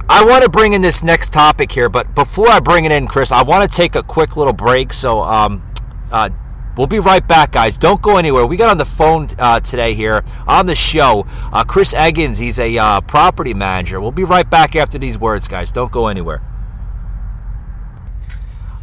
[0.09, 3.07] I want to bring in this next topic here, but before I bring it in,
[3.07, 4.93] Chris, I want to take a quick little break.
[4.93, 5.63] So, um,
[6.11, 6.29] uh,
[6.75, 7.77] We'll be right back, guys.
[7.77, 8.47] Don't go anywhere.
[8.47, 11.27] We got on the phone uh, today here on the show.
[11.51, 14.01] Uh, Chris Edgens, he's a uh, property manager.
[14.01, 15.71] We'll be right back after these words, guys.
[15.71, 16.41] Don't go anywhere.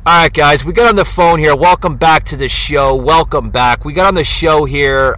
[0.07, 1.55] All right, guys, we got on the phone here.
[1.55, 2.97] Welcome back to the show.
[2.97, 3.85] Welcome back.
[3.85, 5.15] We got on the show here.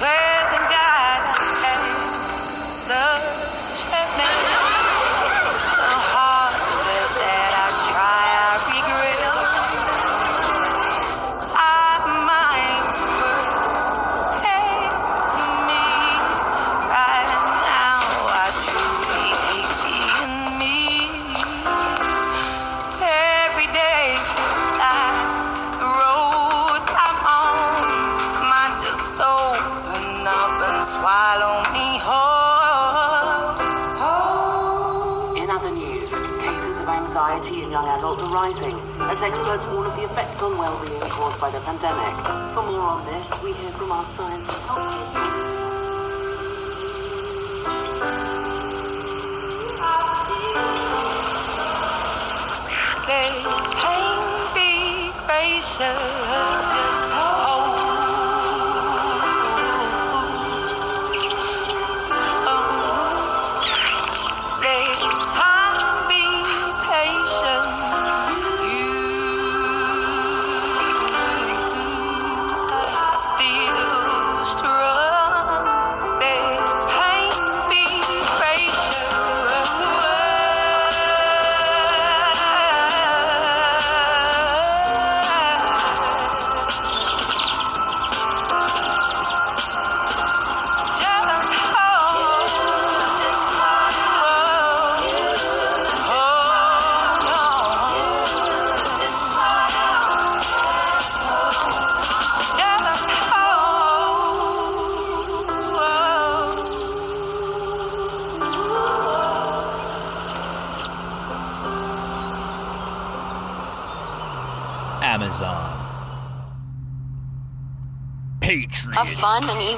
[0.00, 0.27] I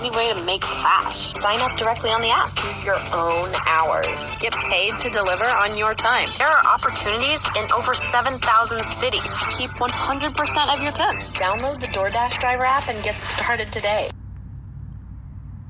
[0.01, 1.33] easy way to make cash.
[1.35, 2.55] Sign up directly on the app.
[2.57, 4.39] Choose your own hours.
[4.39, 6.29] Get paid to deliver on your time.
[6.39, 9.37] There are opportunities in over 7,000 cities.
[9.59, 11.39] Keep 100% of your tips.
[11.39, 14.11] Download the DoorDash driver app and get started today.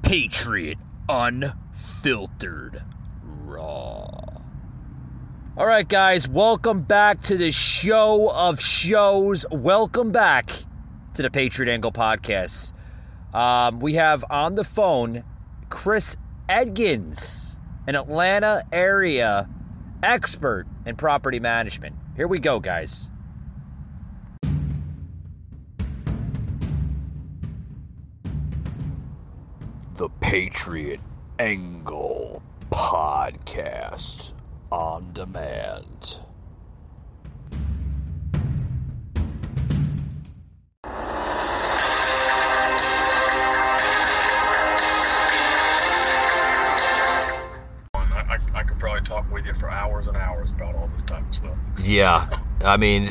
[0.03, 2.83] Patriot Unfiltered
[3.23, 4.07] Raw.
[5.57, 9.45] All right, guys, welcome back to the show of shows.
[9.51, 10.51] Welcome back
[11.15, 12.73] to the Patriot Angle podcast.
[13.33, 15.25] Um, we have on the phone
[15.69, 16.17] Chris
[16.49, 19.49] Edgens, an Atlanta area
[20.03, 21.95] expert in property management.
[22.17, 23.09] Here we go, guys.
[29.95, 31.01] The Patriot
[31.39, 34.33] Angle Podcast
[34.73, 36.19] on demand.
[51.83, 52.29] Yeah,
[52.65, 53.09] I mean,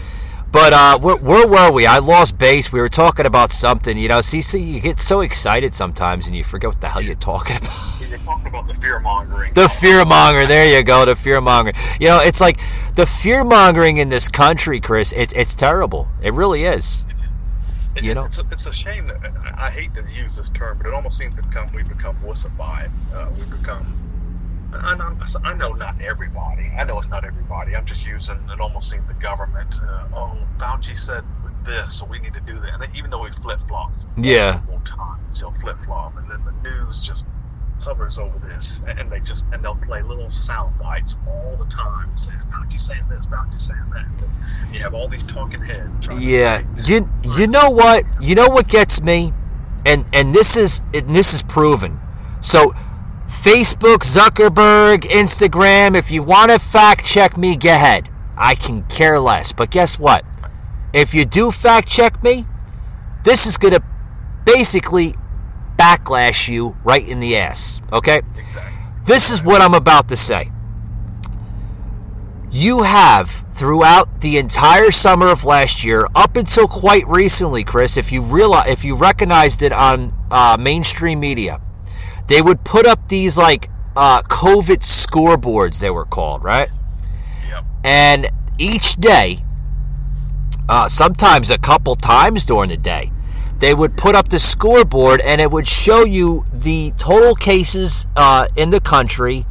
[0.52, 1.86] but uh, where, where were we?
[1.86, 2.72] I lost base.
[2.72, 3.96] We were talking about something.
[3.96, 7.02] You know, see, see, you get so excited sometimes and you forget what the hell
[7.02, 7.92] you're talking about.
[8.08, 9.52] You're talking about the fear mongering.
[9.54, 10.46] The fear monger.
[10.46, 11.04] There you go.
[11.04, 11.72] The fear monger.
[11.98, 12.60] You know, it's like
[12.94, 15.12] the fear mongering in this country, Chris.
[15.12, 16.06] It's it's terrible.
[16.22, 17.04] It really is.
[17.96, 18.26] It- you know?
[18.26, 19.18] it's a, it's a shame that
[19.58, 22.90] I hate to use this term, but it almost seems to become We've become wussified.
[23.12, 23.92] Uh, We've become.
[24.72, 26.70] And I'm, I know not everybody.
[26.76, 27.74] I know it's not everybody.
[27.76, 28.38] I'm just using.
[28.50, 29.80] It almost seems the government.
[29.82, 31.24] Uh, oh, Fauci said
[31.64, 32.74] this, so we need to do that.
[32.74, 34.60] And they, even though he flip flops, Yeah.
[34.68, 37.26] multiple times he'll flip flop, and then the news just
[37.80, 42.16] hovers over this, and they just and they'll play little sound bites all the time.
[42.16, 44.06] Say Fauci saying this, Fauci saying that.
[44.64, 45.90] And you have all these talking heads.
[46.06, 48.04] trying Yeah, you you know what?
[48.20, 49.32] You know what gets me,
[49.84, 52.00] and and this is and this is proven.
[52.40, 52.74] So,
[53.26, 55.96] Facebook, Zuckerberg, Instagram.
[55.96, 58.08] If you want to fact check me, go ahead.
[58.36, 59.52] I can care less.
[59.52, 60.24] But guess what?
[60.92, 62.46] If you do fact check me,
[63.24, 63.80] this is gonna
[64.44, 65.14] basically
[65.76, 67.80] backlash you right in the ass.
[67.92, 68.18] Okay?
[68.18, 68.72] Exactly.
[69.04, 70.50] This is what I'm about to say.
[72.50, 78.10] You have throughout the entire summer of last year, up until quite recently, Chris, if
[78.10, 81.60] you realize, if you recognized it on uh, mainstream media,
[82.28, 85.80] they would put up these like uh, COVID scoreboards.
[85.80, 86.68] They were called right,
[87.48, 87.64] Yep.
[87.84, 89.38] and each day,
[90.68, 93.12] uh, sometimes a couple times during the day,
[93.58, 98.46] they would put up the scoreboard and it would show you the total cases uh,
[98.56, 99.46] in the country,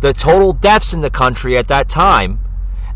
[0.00, 2.40] the total deaths in the country at that time,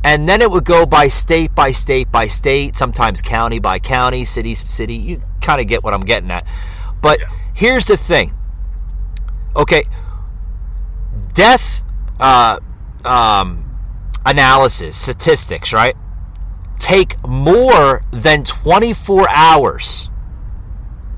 [0.02, 4.24] and then it would go by state by state by state, sometimes county by county,
[4.24, 4.94] city city.
[4.94, 6.46] You kind of get what I'm getting at.
[7.02, 7.20] But
[7.54, 8.32] here's the thing.
[9.56, 9.84] Okay,
[11.34, 11.82] death
[12.20, 12.58] uh,
[13.04, 13.64] um,
[14.24, 15.96] analysis statistics, right?
[16.78, 20.10] Take more than 24 hours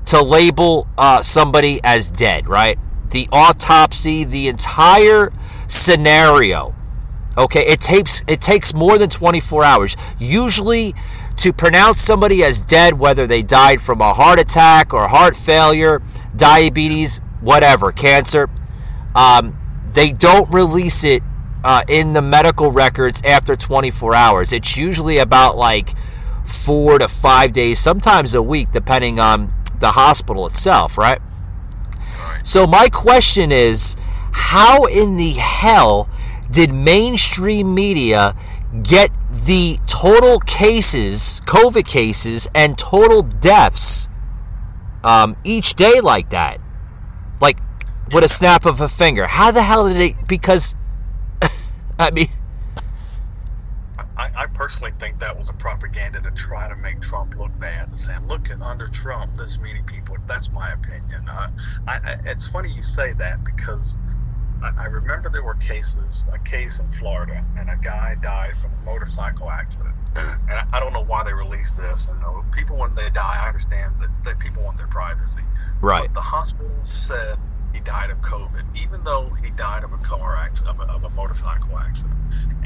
[0.05, 2.77] to label uh, somebody as dead, right?
[3.09, 5.31] The autopsy, the entire
[5.67, 6.75] scenario.
[7.37, 9.95] Okay, it takes it takes more than 24 hours.
[10.19, 10.93] Usually,
[11.37, 16.01] to pronounce somebody as dead, whether they died from a heart attack or heart failure,
[16.35, 18.49] diabetes, whatever, cancer,
[19.15, 19.57] um,
[19.93, 21.21] they don't release it
[21.63, 24.53] uh, in the medical records after 24 hours.
[24.53, 25.93] It's usually about like
[26.45, 31.19] four to five days, sometimes a week, depending on the hospital itself, right?
[32.43, 33.95] So, my question is
[34.31, 36.09] how in the hell
[36.49, 38.35] did mainstream media
[38.83, 44.07] get the total cases, COVID cases, and total deaths
[45.03, 46.60] um, each day like that?
[48.13, 49.25] With a snap of a finger.
[49.25, 50.15] How the hell did they?
[50.27, 50.75] Because,
[51.99, 52.27] I mean,
[54.17, 57.87] I, I personally think that was a propaganda to try to make Trump look bad.
[57.87, 60.17] And saying, look at under Trump, this many people.
[60.27, 61.27] That's my opinion.
[61.27, 61.49] Uh,
[61.87, 63.97] I, I, it's funny you say that because
[64.63, 68.85] I, remember there were cases, a case in Florida, and a guy died from a
[68.85, 69.95] motorcycle accident.
[70.15, 72.07] And I, don't know why they released this.
[72.07, 75.41] And people, when they die, I understand that, that people want their privacy.
[75.79, 76.03] Right.
[76.03, 77.39] But the hospital said
[77.73, 81.03] he died of COVID, even though he died of a car accident, of a, of
[81.03, 82.13] a motorcycle accident.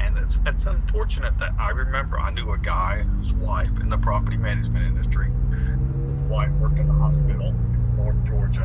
[0.00, 3.98] And it's it's unfortunate that I remember I knew a guy whose wife in the
[3.98, 8.62] property management industry, his wife worked in the hospital in North Georgia,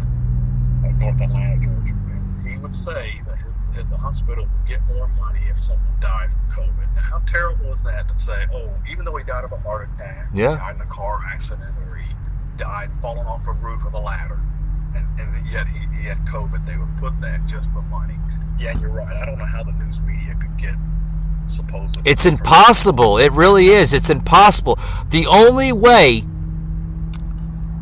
[0.83, 1.93] uh, North Atlanta, Georgia.
[1.93, 5.85] And he would say that his, his, the hospital would get more money if someone
[6.01, 6.95] died from COVID.
[6.95, 9.89] Now, how terrible is that to say, oh, even though he died of a heart
[9.93, 10.51] attack, Yeah.
[10.51, 12.13] he died in a car accident, or he
[12.57, 14.39] died falling off a roof of a ladder,
[14.95, 18.15] and, and yet he, he had COVID, they would put that just for money.
[18.59, 19.15] Yeah, you're right.
[19.15, 20.75] I don't know how the news media could get
[21.47, 22.09] supposedly.
[22.09, 23.17] It's impossible.
[23.17, 23.93] It really is.
[23.93, 24.77] It's impossible.
[25.09, 26.23] The only way,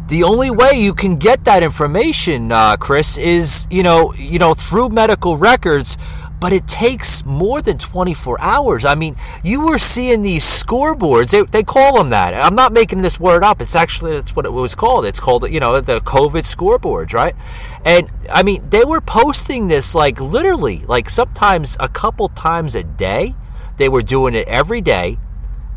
[0.07, 4.53] the only way you can get that information, uh, Chris, is you know, you know,
[4.53, 5.97] through medical records.
[6.39, 8.85] But it takes more than 24 hours.
[8.85, 11.31] I mean, you were seeing these scoreboards.
[11.31, 12.33] They, they call them that.
[12.33, 13.61] I'm not making this word up.
[13.61, 15.05] It's actually that's what it was called.
[15.05, 17.35] It's called you know the COVID scoreboards, right?
[17.83, 22.83] And I mean, they were posting this like literally, like sometimes a couple times a
[22.83, 23.35] day
[23.79, 25.17] they were doing it every day.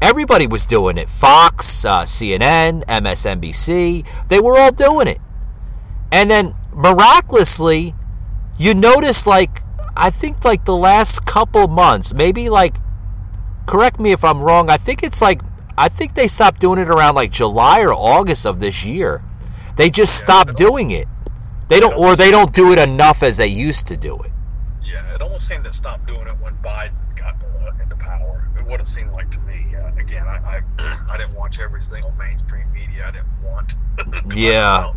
[0.02, 1.08] Everybody was doing it.
[1.08, 5.18] Fox, uh, CNN, MSNBC, they were all doing it.
[6.10, 7.94] And then miraculously,
[8.58, 9.62] you notice like
[9.96, 12.76] I think like the last couple months, maybe like
[13.66, 15.40] correct me if I'm wrong, I think it's like
[15.76, 19.22] I think they stopped doing it around like July or August of this year.
[19.76, 21.08] They just stopped doing it.
[21.68, 24.30] They don't or they don't do it enough as they used to do it.
[24.84, 27.36] Yeah, it almost seemed to stop doing it when Biden got
[27.82, 28.46] into power.
[28.58, 29.74] It would have seemed like to me.
[29.74, 33.08] Uh, again, I, I I didn't watch every single mainstream media.
[33.08, 33.74] I didn't want.
[34.36, 34.92] Yeah.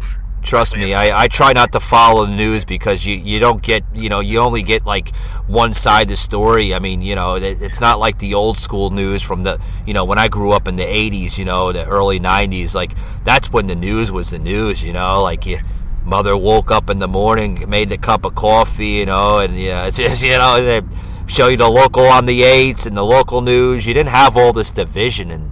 [0.46, 3.84] Trust me, I, I try not to follow the news because you, you don't get,
[3.96, 5.16] you know, you only get like
[5.48, 6.72] one side of the story.
[6.72, 9.94] I mean, you know, it, it's not like the old school news from the, you
[9.96, 12.76] know, when I grew up in the 80s, you know, the early 90s.
[12.76, 12.94] Like,
[13.24, 15.58] that's when the news was the news, you know, like you,
[16.04, 19.88] mother woke up in the morning, made a cup of coffee, you know, and yeah,
[19.88, 20.82] it's just, you know, they
[21.26, 23.88] show you the local on the eights and the local news.
[23.88, 25.50] You didn't have all this division and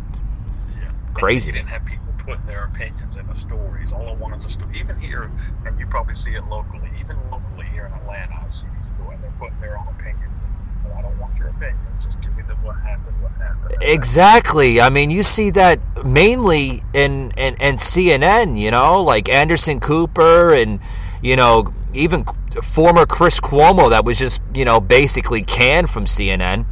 [1.16, 1.50] crazy.
[1.50, 3.73] You didn't have people putting their opinions in the stories.
[3.94, 4.80] All I wanted to story.
[4.80, 5.32] Even here,
[5.66, 6.90] and you probably see it locally.
[7.00, 8.68] Even locally here in Atlanta, I see
[8.98, 10.24] people and they're putting their own opinions.
[10.24, 10.90] in.
[10.90, 11.78] Well, I don't want your opinion.
[12.02, 13.22] Just give me the what happened.
[13.22, 13.78] What happened.
[13.82, 14.82] Exactly.
[14.82, 20.54] I mean, you see that mainly in, in, in CNN, you know, like Anderson Cooper
[20.54, 20.80] and,
[21.22, 22.26] you know, even
[22.62, 26.66] former Chris Cuomo that was just, you know, basically canned from CNN.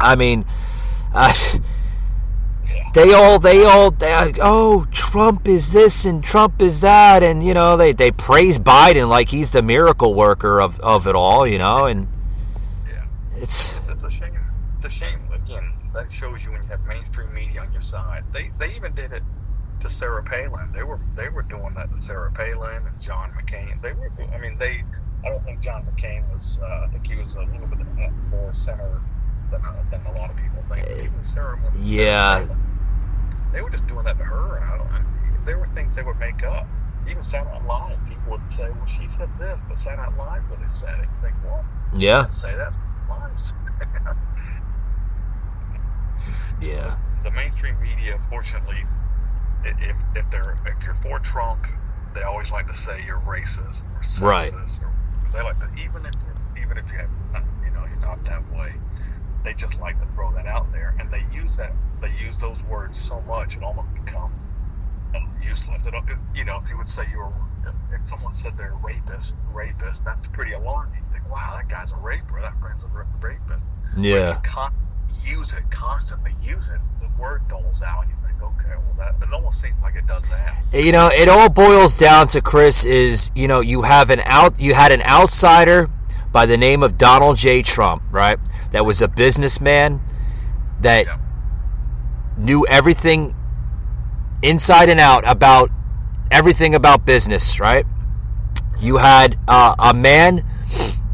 [0.00, 0.44] I mean,
[1.14, 1.32] uh,
[2.94, 7.54] they all they all they, oh Trump is this and Trump is that and you
[7.54, 11.58] know they, they praise Biden like he's the miracle worker of, of it all you
[11.58, 12.08] know and
[12.88, 13.04] Yeah.
[13.36, 14.38] it's It's a shame.
[14.76, 15.20] It's a shame.
[15.32, 18.24] Again, that shows you when you have mainstream media on your side.
[18.32, 19.22] They they even did it
[19.80, 20.72] to Sarah Palin.
[20.72, 23.80] They were they were doing that to Sarah Palin and John McCain.
[23.82, 24.10] They were.
[24.34, 24.84] I mean, they.
[25.24, 26.58] I don't think John McCain was.
[26.62, 27.78] Uh, I think he was a little bit
[28.30, 29.00] more center
[29.50, 30.86] than than a lot of people think.
[31.24, 31.24] Sarah.
[31.24, 32.44] Sarah Yeah.
[32.46, 32.58] Palin,
[33.52, 34.56] They were just doing that to her.
[34.56, 34.88] And I don't.
[34.88, 35.02] I,
[35.44, 36.66] there were things they would make up.
[37.08, 40.42] Even Saturday Night Live, people would say, "Well, she said this," but Saturday Night Live
[40.50, 41.06] really said it.
[41.06, 41.64] You think, what?
[41.96, 42.76] yeah say that.
[43.08, 43.54] Lies.
[46.60, 48.84] yeah the mainstream media, fortunately,
[49.64, 51.66] if if they're if you're for Trump,
[52.14, 54.20] they always like to say you're racist or sexist.
[54.22, 54.52] Right.
[54.52, 56.14] Or, they like to even if
[56.56, 58.72] even if you have you know you're not that way,
[59.48, 61.72] they just like to throw that out there, and they use that
[62.02, 64.30] they use those words so much it almost become
[65.14, 65.82] uh, useless.
[65.86, 65.94] It,
[66.34, 67.32] you know, if you would say you're
[67.64, 71.00] if, if someone said they're a rapist, rapist, that's pretty alarming.
[71.00, 73.64] You think, wow, that guy's a raper, that person's a rapist.
[73.96, 74.74] Yeah you con-
[75.24, 76.80] use it constantly use it.
[77.00, 80.28] The word doles out you think okay well that it almost seems like it does
[80.28, 80.62] that.
[80.74, 84.60] You know it all boils down to Chris is you know you have an out
[84.60, 85.88] you had an outsider
[86.32, 88.38] by the name of Donald J Trump right
[88.70, 90.00] that was a businessman
[90.80, 91.16] that Yeah.
[92.36, 93.34] knew everything
[94.42, 95.70] inside and out about
[96.30, 97.84] everything about business, right?
[98.78, 100.44] You had uh, a man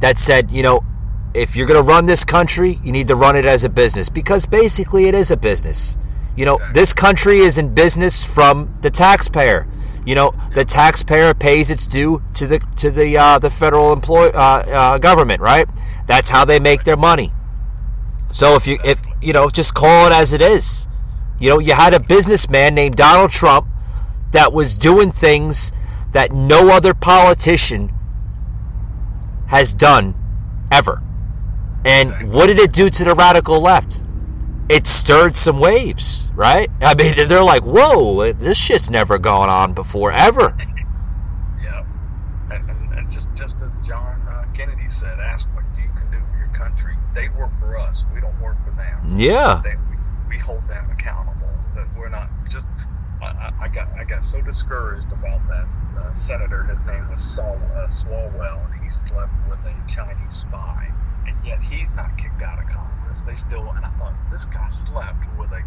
[0.00, 0.84] that said, you know,
[1.32, 4.08] if you're going to run this country, you need to run it as a business
[4.10, 5.96] because basically it is a business.
[6.36, 9.66] You know, this country is in business from the taxpayer.
[10.05, 14.28] You know, the taxpayer pays its due to the to the uh, the federal employ
[14.28, 15.66] uh, uh, government, right?
[16.07, 17.32] That's how they make their money.
[18.32, 20.86] So if you if you know, just call it as it is.
[21.40, 23.66] You know, you had a businessman named Donald Trump
[24.32, 25.72] that was doing things
[26.12, 27.92] that no other politician
[29.46, 30.14] has done
[30.70, 31.02] ever.
[31.84, 34.05] And what did it do to the radical left?
[34.68, 36.70] It stirred some waves, right?
[36.80, 40.56] I mean, they're like, "Whoa, this shit's never gone on before ever."
[41.62, 41.84] yeah.
[42.50, 46.18] And, and, and just just as john uh, kennedy said ask what you can do
[46.30, 46.94] for your country.
[47.14, 48.06] They work for us.
[48.14, 49.14] We don't work for them.
[49.16, 49.60] Yeah.
[49.62, 51.50] they, we, we hold them accountable.
[51.74, 52.66] That we're not just
[53.20, 55.66] I, I- got I got so discouraged about that
[55.98, 56.64] uh, senator.
[56.64, 60.90] His name was Saul, uh, Swalwell and he slept with a Chinese spy
[61.27, 64.68] and yet he's not kicked out of Congress they still and I thought this guy
[64.68, 65.62] slept with a,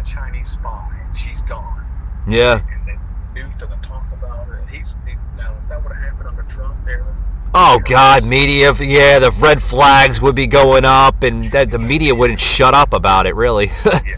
[0.00, 1.84] a Chinese spy and she's gone
[2.26, 2.60] Yeah.
[2.70, 6.28] and the news doesn't talk about it he's he, now if that would have happened
[6.28, 7.14] under Trump era
[7.54, 8.74] Oh God, media.
[8.78, 12.92] Yeah, the red flags would be going up, and that the media wouldn't shut up
[12.92, 13.34] about it.
[13.34, 13.70] Really.
[13.86, 14.16] yeah.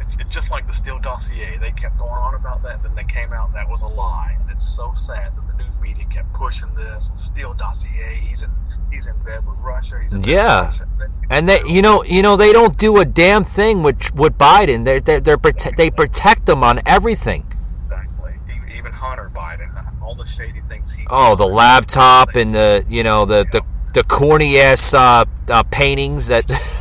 [0.00, 1.58] It's, it's just like the Steele dossier.
[1.60, 4.36] They kept going on about that, then they came out that was a lie.
[4.40, 7.08] And it's so sad that the news media kept pushing this.
[7.08, 8.14] The Steele dossier.
[8.22, 8.50] He's in
[8.92, 9.98] he's in bed with Russia.
[10.02, 10.64] He's in bed with Yeah.
[10.66, 10.86] Russia.
[11.30, 14.84] And they, you know, you know, they don't do a damn thing with with Biden.
[14.84, 17.46] They're they're, they're prote- they protect them on everything.
[17.84, 18.32] exactly.
[18.54, 19.70] Even, even Hunter Biden,
[20.02, 21.06] all the shady things he.
[21.08, 23.62] Oh, the laptop and the you know the the,
[23.94, 26.50] the corny ass uh, uh, paintings that.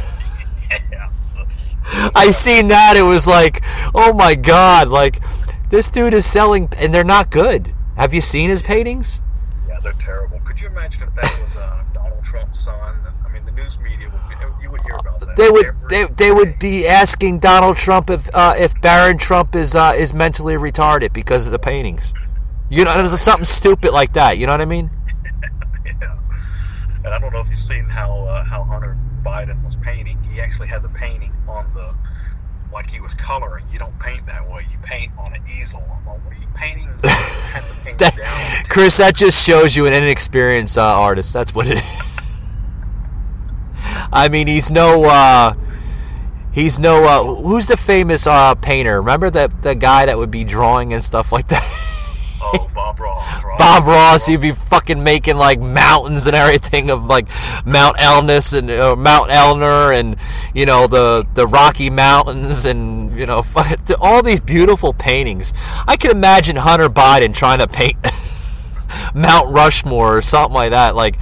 [2.15, 2.95] I seen that.
[2.97, 3.61] It was like,
[3.95, 4.89] oh my god!
[4.89, 5.19] Like
[5.69, 7.73] this dude is selling, and they're not good.
[7.97, 9.21] Have you seen his paintings?
[9.67, 10.39] Yeah, they're terrible.
[10.45, 11.83] Could you imagine if that was uh,
[12.19, 12.95] Donald Trump's son?
[13.25, 15.35] I mean, the news media would be, you would hear about that.
[15.35, 19.75] They would they, they would be asking Donald Trump if uh, if Barron Trump is
[19.75, 22.13] uh, is mentally retarded because of the paintings.
[22.69, 24.37] You know, there's something stupid like that.
[24.37, 24.91] You know what I mean?
[26.01, 26.17] Yeah.
[27.03, 30.21] And I don't know if you've seen how uh, how Hunter Biden was painting.
[30.23, 31.95] He actually had the painting on the
[32.71, 33.65] like he was coloring.
[33.71, 34.67] You don't paint that way.
[34.71, 35.81] You paint on an easel.
[35.89, 36.89] Like, what are you painting?
[37.49, 38.65] You paint That.
[38.69, 41.33] Chris, that just shows you an inexperienced uh, artist.
[41.33, 42.08] That's what it is.
[44.11, 45.05] I mean, he's no.
[45.05, 45.53] Uh,
[46.51, 47.05] he's no.
[47.05, 48.99] Uh, who's the famous uh, painter?
[49.01, 51.63] Remember that the guy that would be drawing and stuff like that.
[52.41, 53.43] Oh, Bob Ross.
[53.43, 53.57] Right?
[53.59, 57.27] Bob Ross, he'd be fucking making like mountains and everything of like
[57.65, 60.15] Mount Elness and uh, Mount Elner and
[60.53, 63.43] you know the the Rocky Mountains and you know
[63.99, 65.53] all these beautiful paintings.
[65.87, 67.97] I can imagine Hunter Biden trying to paint
[69.13, 71.17] Mount Rushmore or something like that, like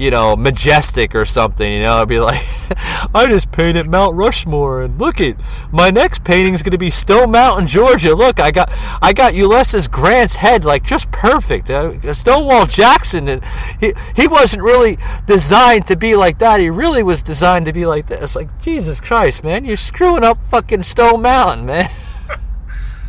[0.00, 1.70] you know majestic or something.
[1.70, 2.40] You know, I'd be like,
[3.14, 5.36] I just painted Mount Rushmore and look it,
[5.70, 8.14] my next painting's gonna be Stone Mountain, Georgia.
[8.14, 8.72] Look, I got
[9.02, 11.68] I got Ulysses Grant's head like just perfect.
[11.68, 13.44] Uh, Stonewall Jackson, and
[13.78, 14.96] he he wasn't really
[15.26, 16.60] designed to be like that.
[16.60, 18.22] He really was designed to be like that.
[18.22, 21.90] It's like Jesus Christ, man, you're screwing up fucking Stone Mountain, man.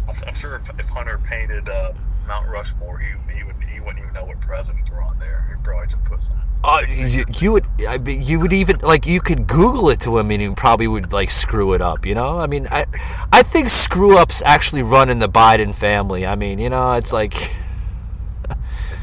[0.09, 1.93] I'm, I'm sure if, if Hunter painted uh,
[2.27, 5.50] Mount Rushmore, he, he would he wouldn't even know what presidents were on there.
[5.61, 6.37] He'd probably just put some.
[6.63, 10.17] Uh, you, you would, I mean, you would even like you could Google it to
[10.17, 12.05] him, and he probably would like screw it up.
[12.05, 12.85] You know, I mean, I,
[13.31, 16.25] I think screw ups actually run in the Biden family.
[16.25, 17.33] I mean, you know, it's like,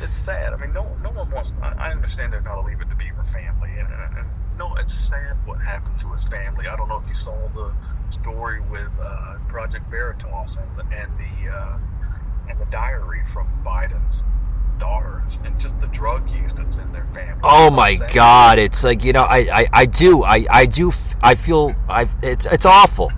[0.03, 0.53] it's sad.
[0.53, 1.53] I mean, no no one wants.
[1.63, 4.77] I, I understand they're not a Leave It to Beaver family, and, and, and no,
[4.77, 6.69] it's sad what happened to his family.
[6.69, 7.73] I don't know if you saw the
[8.11, 11.79] story with uh, Project Veritas and the and the uh,
[12.49, 14.23] and the diary from Biden's
[14.79, 17.41] daughters and just the drug use that's in their family.
[17.43, 17.97] oh my.
[18.13, 20.91] God, it's like you know, I, I, I do, I, I do,
[21.23, 23.13] I feel, I, it's, it's awful.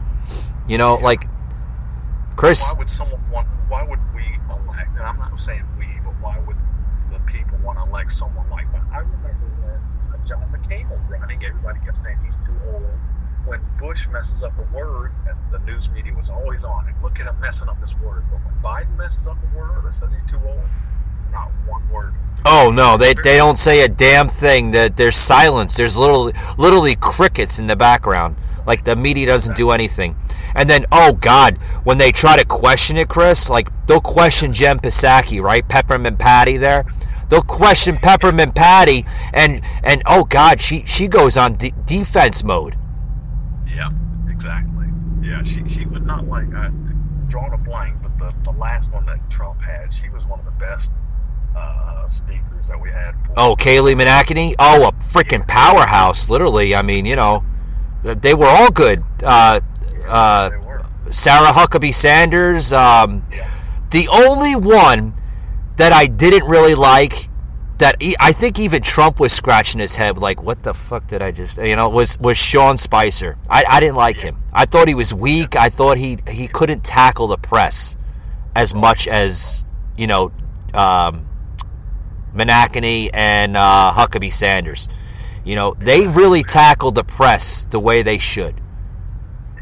[0.68, 1.26] You know, like
[2.36, 2.72] Chris.
[2.72, 3.48] Why would someone want?
[3.68, 4.90] Why would we elect?
[4.92, 6.56] And I'm not saying we, but why would
[7.10, 8.82] the people want to elect someone like that?
[8.92, 12.84] I remember when John McCain was running, everybody kept saying he's too old.
[13.46, 16.94] When Bush messes up a word, and the news media was always on it.
[17.02, 18.24] Look at him messing up this word.
[18.30, 20.60] But when Biden messes up a word or says he's too old,
[21.30, 22.14] not one word.
[22.44, 24.70] Oh no, they, they don't say a damn thing.
[24.70, 25.76] That there's silence.
[25.76, 28.36] There's literally literally crickets in the background.
[28.66, 30.16] Like the media doesn't do anything.
[30.54, 34.78] And then oh god, when they try to question it, Chris, like they'll question Jen
[34.78, 35.66] Psaki, right?
[35.66, 36.86] Peppermint Patty there.
[37.28, 42.76] They'll question Peppermint Patty, and and oh god, she she goes on de- defense mode.
[43.68, 43.90] Yeah,
[44.28, 44.86] exactly.
[45.22, 46.52] Yeah, she she would not like.
[46.52, 46.70] Uh, I,
[47.28, 50.44] drawing a blank, but the the last one that Trump had, she was one of
[50.44, 50.90] the best
[51.56, 53.14] uh, speakers that we had.
[53.36, 54.54] Oh, Kayleigh McEnany.
[54.58, 56.28] Oh, a freaking powerhouse.
[56.30, 57.44] Literally, I mean, you know,
[58.02, 59.02] they were all good.
[59.22, 59.60] Uh,
[60.08, 60.82] uh, were.
[61.10, 62.72] Sarah Huckabee Sanders.
[62.72, 63.48] Um, Yeah.
[63.90, 65.14] the only one
[65.76, 67.28] that I didn't really like,
[67.78, 71.30] that I think even Trump was scratching his head, like, what the fuck did I
[71.30, 73.38] just, you know, was was Sean Spicer.
[73.48, 74.36] I, I didn't like him.
[74.52, 75.56] I thought he was weak.
[75.56, 77.96] I thought he he couldn't tackle the press
[78.54, 79.64] as much as
[79.96, 80.30] you know,
[80.74, 81.26] um,
[82.34, 84.88] Menachemy and uh, Huckabee Sanders.
[85.44, 88.54] You know, they really tackled the press the way they should.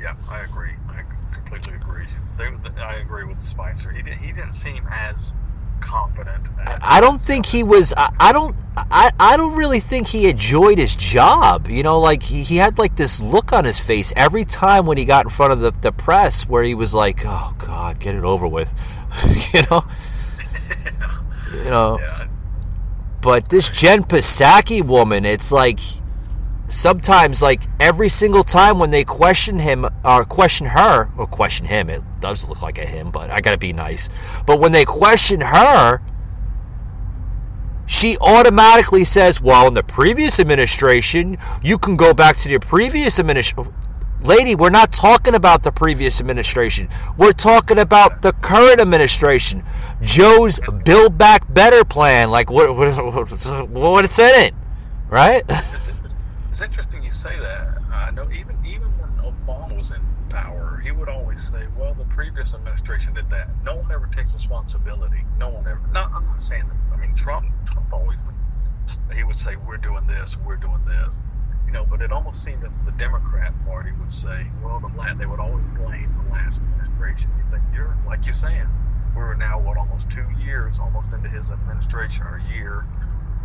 [0.01, 0.73] Yeah, I agree.
[0.89, 1.03] I
[1.33, 2.07] completely agree.
[2.37, 2.47] They,
[2.81, 3.91] I agree with Spicer.
[3.91, 4.19] He didn't.
[4.19, 5.35] He didn't seem as
[5.81, 6.49] confident.
[6.61, 7.95] As, I don't think he was.
[7.97, 8.57] I, I don't.
[8.77, 11.69] I, I don't really think he enjoyed his job.
[11.69, 14.99] You know, like he, he had like this look on his face every time when
[14.99, 18.15] he got in front of the, the press, where he was like, "Oh God, get
[18.17, 18.75] it over with,"
[19.55, 19.85] you know.
[21.51, 21.99] You know.
[21.99, 22.28] Yeah,
[23.21, 25.81] But this Jen Psaki woman, it's like
[26.69, 31.91] sometimes, like every single time when they question him or question her or question him,
[31.91, 34.09] it does look like a him, but I gotta be nice.
[34.47, 36.01] But when they question her,
[37.87, 43.19] she automatically says, "Well, in the previous administration, you can go back to the previous
[43.19, 43.73] administration."
[44.23, 46.89] Lady, we're not talking about the previous administration.
[47.17, 49.63] We're talking about the current administration.
[50.01, 54.55] Joe's Build Back Better plan, like what what, what it's in it,
[55.09, 55.45] right?
[55.49, 56.01] it's,
[56.51, 57.79] it's interesting you say that.
[57.93, 60.01] I know even even when Obama was in
[60.31, 64.33] power, he would always say, "Well, the previous administration did that." No one ever takes
[64.33, 65.25] responsibility.
[65.39, 65.81] No one ever.
[65.93, 66.95] No, I'm not saying that.
[66.95, 67.47] I mean, Trump.
[67.67, 69.17] Trump always would.
[69.17, 70.37] He would say, "We're doing this.
[70.39, 71.19] We're doing this."
[71.69, 75.13] You know, but it almost seemed that the Democrat Party would say, well, the la-
[75.13, 77.31] they would always blame the last administration.
[77.37, 78.67] You think you're like you're saying,
[79.15, 82.87] we're now what almost two years, almost into his administration or a year,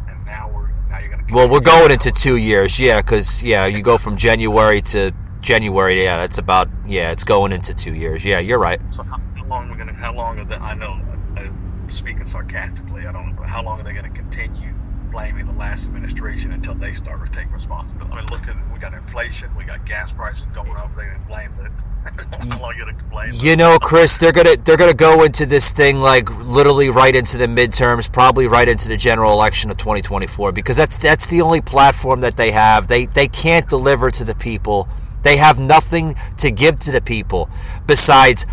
[0.07, 1.33] and now we're now you're going to.
[1.33, 5.11] Well, we're going into two years, yeah, because yeah, you go from January to
[5.41, 6.01] January.
[6.01, 8.23] Yeah, that's about yeah, it's going into two years.
[8.23, 8.79] Yeah, you're right.
[8.89, 9.93] So how, how long are we going to?
[9.93, 10.55] How long are the?
[10.61, 10.97] I know,
[11.35, 14.72] uh, speaking sarcastically, I don't know, but how long are they going to continue
[15.13, 18.11] blaming the last administration until they start to take responsibility?
[18.11, 20.93] I mean, look at we got inflation, we got gas prices going up.
[20.95, 21.71] They didn't blame it.
[23.31, 27.37] You know, Chris, they're gonna they're gonna go into this thing like literally right into
[27.37, 31.61] the midterms, probably right into the general election of 2024, because that's that's the only
[31.61, 32.87] platform that they have.
[32.87, 34.89] They they can't deliver to the people.
[35.21, 37.49] They have nothing to give to the people
[37.87, 38.45] besides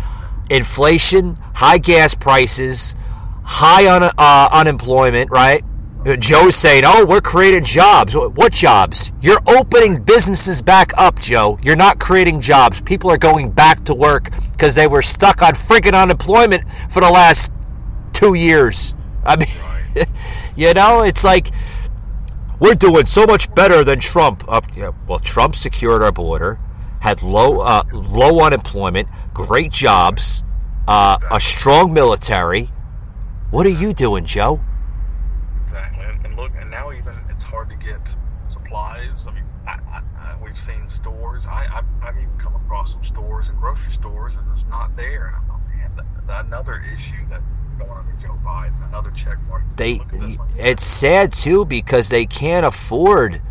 [0.49, 2.95] inflation, high gas prices,
[3.43, 5.63] high un, uh, unemployment, right?
[6.05, 8.15] Uh, Joe's saying, "Oh, we're creating jobs.
[8.15, 9.11] What jobs?
[9.21, 11.59] You're opening businesses back up, Joe.
[11.61, 12.81] You're not creating jobs.
[12.81, 17.09] People are going back to work because they were stuck on freaking unemployment for the
[17.09, 17.51] last
[18.13, 18.95] two years.
[19.23, 20.05] I mean,
[20.55, 21.51] you know, it's like
[22.59, 24.43] we're doing so much better than Trump.
[24.47, 26.57] Uh, yeah, well, Trump secured our border,
[27.01, 30.43] had low uh, low unemployment, great jobs,
[30.87, 32.69] uh, a strong military.
[33.49, 34.61] What are you doing, Joe?
[35.63, 38.15] Exactly, and, and look, and now even it's hard to get
[38.47, 39.25] supplies.
[39.27, 41.45] I mean, I, I, I, we've seen stores.
[41.47, 45.27] I, I've, I've even come across some stores and grocery stores, and it's not there.
[45.27, 47.41] And I'm like, man, that, that another issue that
[47.77, 49.63] going with Joe Biden, another check mark.
[49.75, 50.47] They, Look at this one.
[50.57, 53.41] it's sad too because they can't afford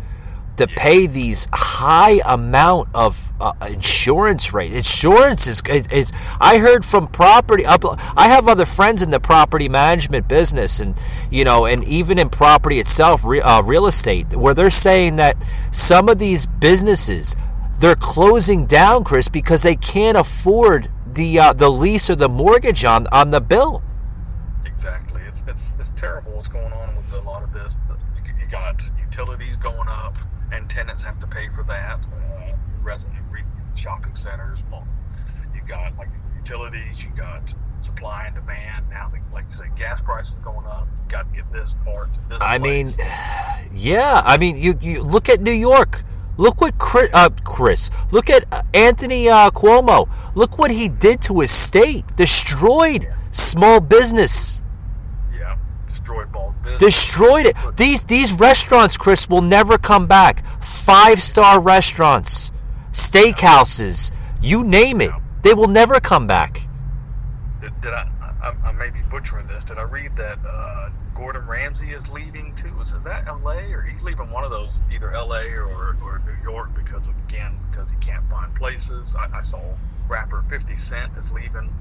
[0.57, 4.73] to pay these high amount of uh, insurance rate.
[4.73, 5.61] Insurance is,
[5.91, 7.65] is I heard from property.
[7.65, 7.83] up,
[8.17, 11.01] I have other friends in the property management business, and
[11.31, 15.43] you know, and even in property itself, re, uh, real estate, where they're saying that
[15.71, 17.35] some of these businesses
[17.81, 22.85] they're closing down, Chris, because they can't afford the uh, the lease or the mortgage
[22.85, 23.83] on on the bill.
[24.65, 25.21] Exactly.
[25.27, 27.79] It's, it's it's terrible what's going on with a lot of this.
[28.39, 30.17] You got utilities going up,
[30.51, 31.99] and tenants have to pay for that.
[32.05, 33.43] Uh, resident re-
[33.75, 34.59] shopping centers.
[34.71, 34.87] well,
[35.55, 37.03] You got like utilities.
[37.03, 38.89] You got supply and demand.
[38.89, 40.87] Now, the- like you say, gas prices going up.
[41.05, 42.09] You got to get this part.
[42.29, 42.89] This I mean,
[43.73, 44.21] yeah.
[44.23, 46.03] I mean, you, you look at New York.
[46.41, 50.09] Look what Chris, uh, Chris look at uh, Anthony uh, Cuomo.
[50.33, 52.07] Look what he did to his state.
[52.17, 54.63] Destroyed small business.
[55.31, 55.55] yeah,
[55.87, 56.79] destroyed ball business.
[56.79, 57.55] Destroyed it.
[57.77, 60.43] These these restaurants, Chris, will never come back.
[60.63, 62.51] Five star restaurants,
[62.91, 64.11] steakhouses,
[64.41, 65.11] you name it.
[65.43, 66.67] They will never come back.
[67.61, 68.09] Did, did I,
[68.41, 68.53] I?
[68.65, 69.63] I may be butchering this.
[69.63, 72.67] Did I read that uh, Gordon Ramsay is leaving too?
[72.79, 73.71] It that L.A.
[73.73, 75.47] or he's leaving one of those, either L.A.
[75.53, 79.15] or, or New York because of again because he can't find places.
[79.15, 79.59] I, I saw
[80.07, 81.73] rapper 50 Cent is leaving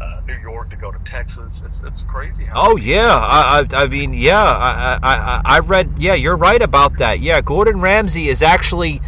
[0.00, 1.62] uh, New York to go to Texas.
[1.64, 2.46] It's it's crazy.
[2.54, 5.90] Oh yeah, I, I, I mean yeah, I, I, I, I read.
[5.98, 7.20] Yeah, you're right about that.
[7.20, 9.00] Yeah, Gordon Ramsay is actually,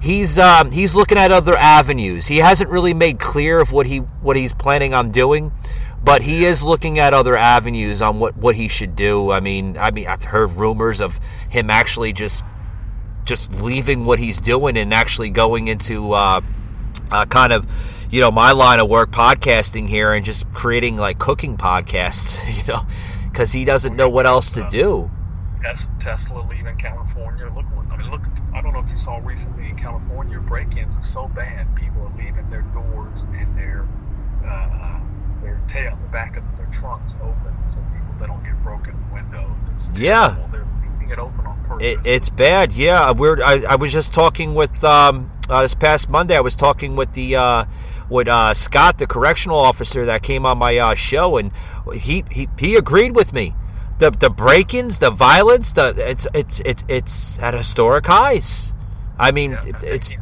[0.00, 2.28] he's um, he's looking at other avenues.
[2.28, 5.50] He hasn't really made clear of what he what he's planning on doing,
[6.06, 9.32] but he is looking at other avenues on what what he should do.
[9.32, 11.18] I mean, I mean, I've heard rumors of
[11.50, 12.44] him actually just
[13.24, 16.40] just leaving what he's doing and actually going into uh,
[17.10, 17.66] uh, kind of
[18.08, 22.72] you know my line of work podcasting here and just creating like cooking podcasts you
[22.72, 22.86] know
[23.28, 25.10] because he doesn't know what else to do
[25.60, 27.50] Tes- Tesla leaving California.
[27.54, 28.22] Look, I mean, look.
[28.54, 31.74] I don't know if you saw recently in California, break-ins are so bad.
[31.74, 33.86] People are leaving their doors and their
[34.44, 35.00] uh, uh,
[35.46, 39.50] their tail, the back of their trunks open, so people they don't get broken windows.
[39.74, 40.36] It's Yeah.
[40.50, 41.86] They're leaving it open on purpose.
[41.86, 46.08] it, it's bad yeah we're I, I was just talking with um uh, this past
[46.08, 47.64] monday i was talking with the uh
[48.08, 51.52] with uh scott the correctional officer that came on my uh show and
[51.94, 53.54] he he, he agreed with me
[53.98, 58.72] the the break-ins the violence the it's it's it's it's at historic highs
[59.18, 60.20] i mean Yeah, it's think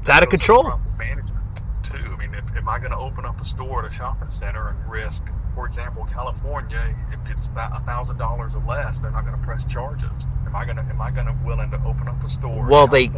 [0.00, 1.36] it's out of control proper Management
[1.84, 1.94] too.
[1.96, 4.68] I mean, if, am I going to open up a store at a shopping center
[4.68, 5.22] and risk,
[5.54, 9.64] for example, California, if it's a thousand dollars or less, they're not going to press
[9.64, 10.26] charges.
[10.46, 12.66] Am I going to am I going to willing to open up a store?
[12.68, 13.10] Well, they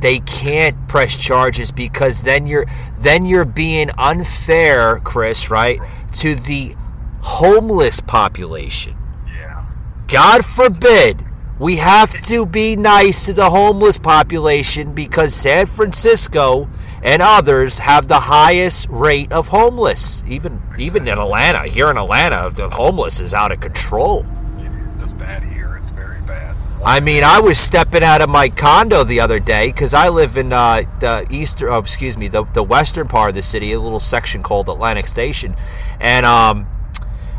[0.00, 2.66] they can't press charges because then you're
[2.98, 5.80] then you're being unfair, Chris, right,
[6.16, 6.74] to the
[7.22, 8.96] homeless population.
[9.26, 9.64] yeah,
[10.06, 11.24] God forbid
[11.58, 16.68] we have to be nice to the homeless population because San Francisco
[17.02, 20.22] and others have the highest rate of homeless.
[20.26, 24.24] Even even in Atlanta, here in Atlanta, the homeless is out of control.
[24.58, 25.78] it's just bad here.
[25.82, 26.56] It's very bad.
[26.84, 30.36] I mean, I was stepping out of my condo the other day because I live
[30.36, 33.80] in uh, the eastern, oh, excuse me, the, the western part of the city, a
[33.80, 35.54] little section called Atlantic Station,
[36.00, 36.66] and um,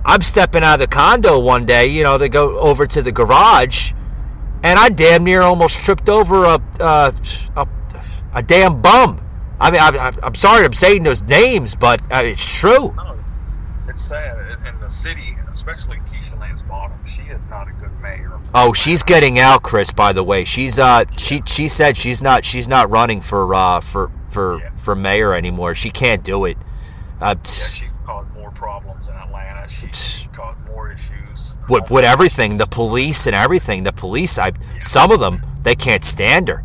[0.05, 3.11] I'm stepping out of the condo one day, you know, to go over to the
[3.11, 3.93] garage,
[4.61, 7.11] and I damn near almost tripped over a uh,
[7.55, 7.67] a,
[8.33, 9.23] a damn bum.
[9.63, 12.93] I mean, I, I, I'm sorry I'm saying those names, but uh, it's true.
[12.95, 13.17] No,
[13.87, 14.37] it's sad
[14.67, 16.97] in- the city, especially Keisha Lance Bottom.
[17.05, 18.37] She is not a good mayor.
[18.53, 19.93] Oh, she's getting out, Chris.
[19.93, 23.79] By the way, she's uh, she she said she's not she's not running for uh
[23.79, 24.75] for for Yeah.
[24.75, 25.73] for mayor anymore.
[25.75, 26.57] She can't do it.
[27.21, 29.69] Uh, Yeah, she's caused more problems in Atlanta.
[29.69, 31.55] She, she's caused more issues.
[31.69, 33.83] with with everything, the police and everything.
[33.83, 34.51] The police, I
[34.81, 36.63] some of them they can't stand her.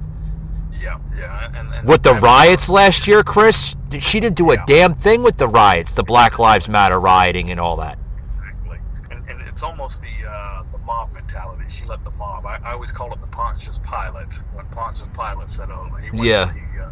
[1.18, 1.50] Yeah.
[1.58, 4.64] And, and With the riots last year, Chris, she didn't do a Yeah.
[4.66, 7.98] damn thing with the riots, the Black Lives Matter rioting and all that.
[8.38, 8.78] Exactly.
[9.10, 11.64] And, and it's almost the uh, the mob mentality.
[11.68, 12.46] She let the mob.
[12.46, 14.34] I, I always call it the Pontius Pilate.
[14.54, 16.52] When Pontius Pilate said, "Oh, he went, Yeah.
[16.52, 16.88] he, uh,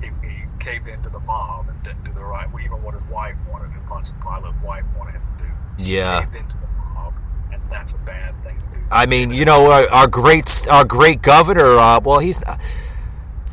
[0.00, 2.50] he, he caved into the mob and didn't do the right.
[2.52, 5.50] Well, even what his wife wanted, and Pontius Pilate's wife wanted him to do.
[5.84, 6.20] She Yeah.
[6.22, 7.14] Caved into the mob,
[7.52, 8.84] and that's a bad thing to do.
[8.90, 11.76] I mean, you know, our, our great our great governor.
[11.78, 12.42] Uh, well, he's.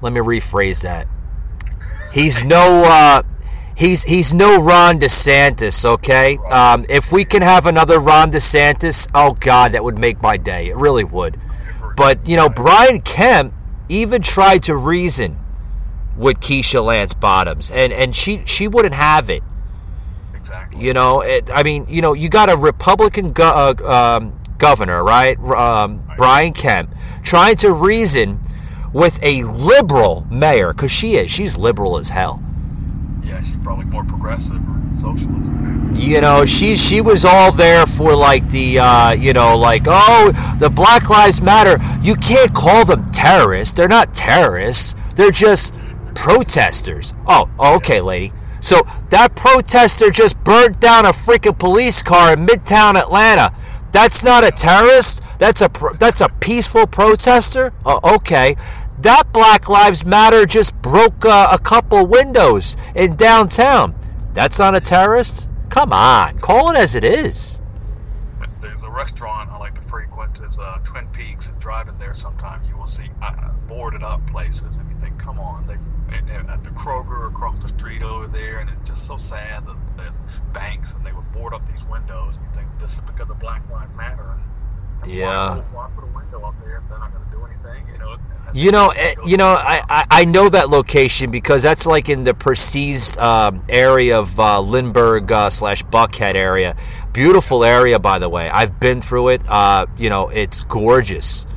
[0.02, 1.08] Let me rephrase that.
[2.14, 2.84] He's no.
[2.86, 3.24] Uh,
[3.76, 5.86] he's he's no Ron DeSantis.
[5.86, 6.38] Okay.
[6.50, 10.68] Um, if we can have another Ron DeSantis, oh God, that would make my day.
[10.70, 11.40] It really would.
[11.96, 13.54] But you know, Brian Kemp
[13.90, 15.38] even tried to reason
[16.18, 19.44] with Keisha Lance Bottoms, and and she she wouldn't have it.
[20.36, 20.82] exactly.
[20.84, 25.04] You know, it, I mean, you know, you got a Republican go- uh, um, governor,
[25.04, 25.40] right?
[25.40, 26.94] Um, Brian Kemp,
[27.24, 28.40] trying to reason
[28.94, 31.32] with a liberal mayor, because she is.
[31.32, 32.42] She's liberal as hell.
[33.24, 35.52] Yeah, she's probably more progressive or socialist.
[35.94, 40.32] You know, she she was all there for like the uh, you know, like oh,
[40.60, 41.78] the Black Lives Matter.
[42.02, 43.74] You can't call them terrorists.
[43.74, 44.96] They're not terrorists.
[45.16, 45.74] They're just
[46.16, 47.14] protesters.
[47.28, 48.34] Oh, okay, lady.
[48.60, 53.54] So that protester just burnt down a freaking police car in Midtown Atlanta.
[53.92, 55.22] That's not a terrorist.
[55.40, 57.74] That's a pro- that's a peaceful protester.
[57.86, 58.56] Oh, okay.
[59.02, 63.96] That Black Lives Matter just broke uh, a couple windows in downtown.
[64.34, 65.50] That's not a terrorist.
[65.70, 67.64] Come on, call it as it is.
[68.62, 70.40] There's a restaurant I like to frequent.
[70.44, 74.76] It's uh, Twin Peaks, and driving there sometime you will see uh, boarded up places,
[74.76, 75.78] and you think, come on, they
[76.50, 80.14] at the Kroger across the street over there, and it's just so sad that the
[80.54, 83.40] banks and they would board up these windows, and you think this is because of
[83.40, 84.38] Black Lives Matter.
[85.06, 85.56] Yeah.
[85.56, 87.94] Why, why put a window up there if they're not going to do anything?
[87.94, 88.18] You know.
[88.54, 93.64] You know, eh, I, I, know that location because that's like in the perceived um,
[93.70, 96.76] area of uh, Lindbergh uh, slash Buckhead area.
[97.14, 98.50] Beautiful area, by the way.
[98.50, 99.42] I've been through it.
[99.48, 101.48] Uh, you know, it's gorgeous,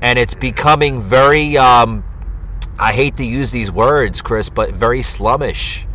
[0.00, 1.56] and it's becoming very.
[1.56, 2.04] Um,
[2.78, 5.86] I hate to use these words, Chris, but very slummish.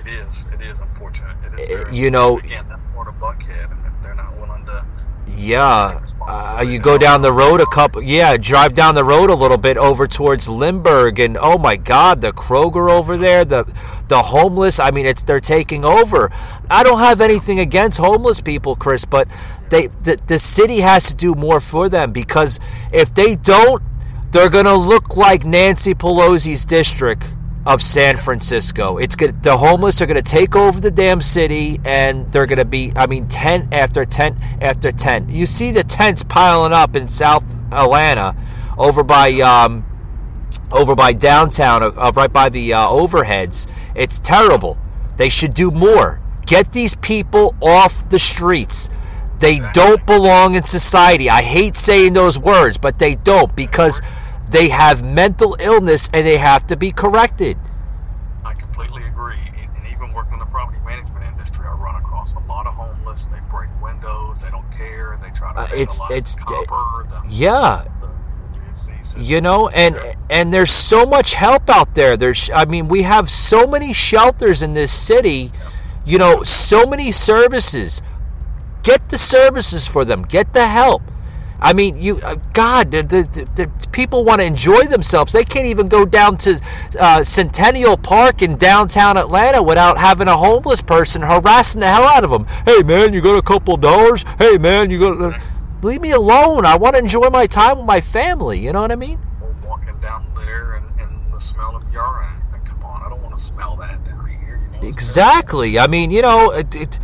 [0.00, 0.44] It is.
[0.52, 1.36] It is unfortunate.
[1.46, 4.64] It is Eh, very- you know- again, that's part of Buckhead, and they're not willing
[4.66, 4.84] to.
[5.36, 6.00] Yeah.
[6.26, 9.56] Uh, you go down the road a couple, yeah, drive down the road a little
[9.56, 13.64] bit over towards Lindbergh, and oh my God, the Kroger over there, the
[14.08, 14.78] the homeless.
[14.78, 16.30] I mean, it's they're taking over.
[16.70, 19.28] I don't have anything against homeless people, Chris, but
[19.70, 22.60] they the, the city has to do more for them because
[22.92, 23.82] if they don't,
[24.30, 27.24] they're gonna look like Nancy Pelosi's district
[27.64, 28.98] of San Francisco.
[28.98, 29.42] It's good.
[29.42, 32.92] The homeless are going to take over the damn city, and they're going to be.
[32.96, 35.30] I mean, tent after tent after tent.
[35.30, 38.34] You see the tents piling up in South Atlanta,
[38.76, 39.84] over by um,
[40.72, 43.68] over by downtown, uh, uh, right by the uh, overheads.
[43.94, 44.78] It's terrible.
[45.16, 46.20] They should do more.
[46.46, 48.90] Get these people off the streets.
[49.38, 51.28] They don't belong in society.
[51.28, 54.00] I hate saying those words, but they don't because
[54.52, 57.56] they have mental illness and they have to be corrected.
[58.44, 59.38] I completely agree.
[59.56, 63.26] And even working in the property management industry, I run across a lot of homeless.
[63.26, 64.42] They break windows.
[64.42, 65.18] They don't care.
[65.22, 65.60] They try to.
[65.60, 67.04] Uh, it's- it's- copper.
[67.08, 68.08] The, Yeah, the
[69.16, 69.98] you know, and
[70.30, 72.16] and there's so much help out there.
[72.16, 75.50] There's, I mean, we have so many shelters in this city.
[76.04, 78.02] You know, so many services.
[78.82, 80.22] Get the services for them.
[80.22, 81.02] Get the help.
[81.62, 85.32] I mean, you, uh, God, the, the, the, people want to enjoy themselves.
[85.32, 86.60] They can't even go down to
[86.98, 92.24] uh, Centennial Park in downtown Atlanta without having a homeless person harassing the hell out
[92.24, 92.46] of them.
[92.64, 94.24] Hey, man, you got a couple dollars?
[94.38, 95.40] Hey, man, you got.
[95.82, 96.64] Leave me alone.
[96.64, 98.58] I want to enjoy my time with my family.
[98.58, 99.18] You know what I mean?
[99.40, 102.40] Or walking down there and, and the smell of urine.
[102.64, 104.60] Come on, I don't want to smell that down here.
[104.74, 105.78] You know, Exactly.
[105.78, 106.98] I mean, you know, it, it,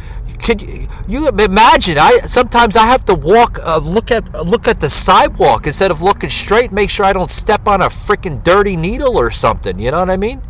[0.48, 1.98] could you, you imagine?
[1.98, 6.00] I sometimes I have to walk, uh, look at look at the sidewalk instead of
[6.00, 9.78] looking straight, make sure I don't step on a freaking dirty needle or something.
[9.78, 10.40] You know what I mean?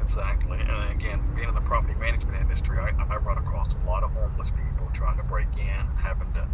[0.00, 0.60] Exactly.
[0.60, 4.12] And again, being in the property management industry, I, I run across a lot of
[4.12, 6.46] homeless people trying to break in, having to.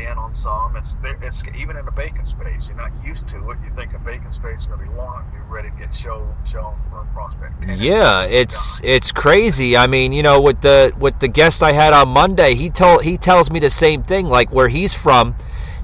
[0.00, 0.76] In on some.
[0.76, 0.96] It's.
[1.22, 2.68] It's even in a vacant space.
[2.68, 3.58] You're not used to it.
[3.64, 5.24] You think a vacant space is going to be long.
[5.34, 7.60] You're ready to get show, shown for a prospect.
[7.60, 7.80] tenant.
[7.80, 9.76] Yeah, it's it's crazy.
[9.76, 13.04] I mean, you know, with the with the guest I had on Monday, he told
[13.04, 14.26] he tells me the same thing.
[14.26, 15.34] Like where he's from,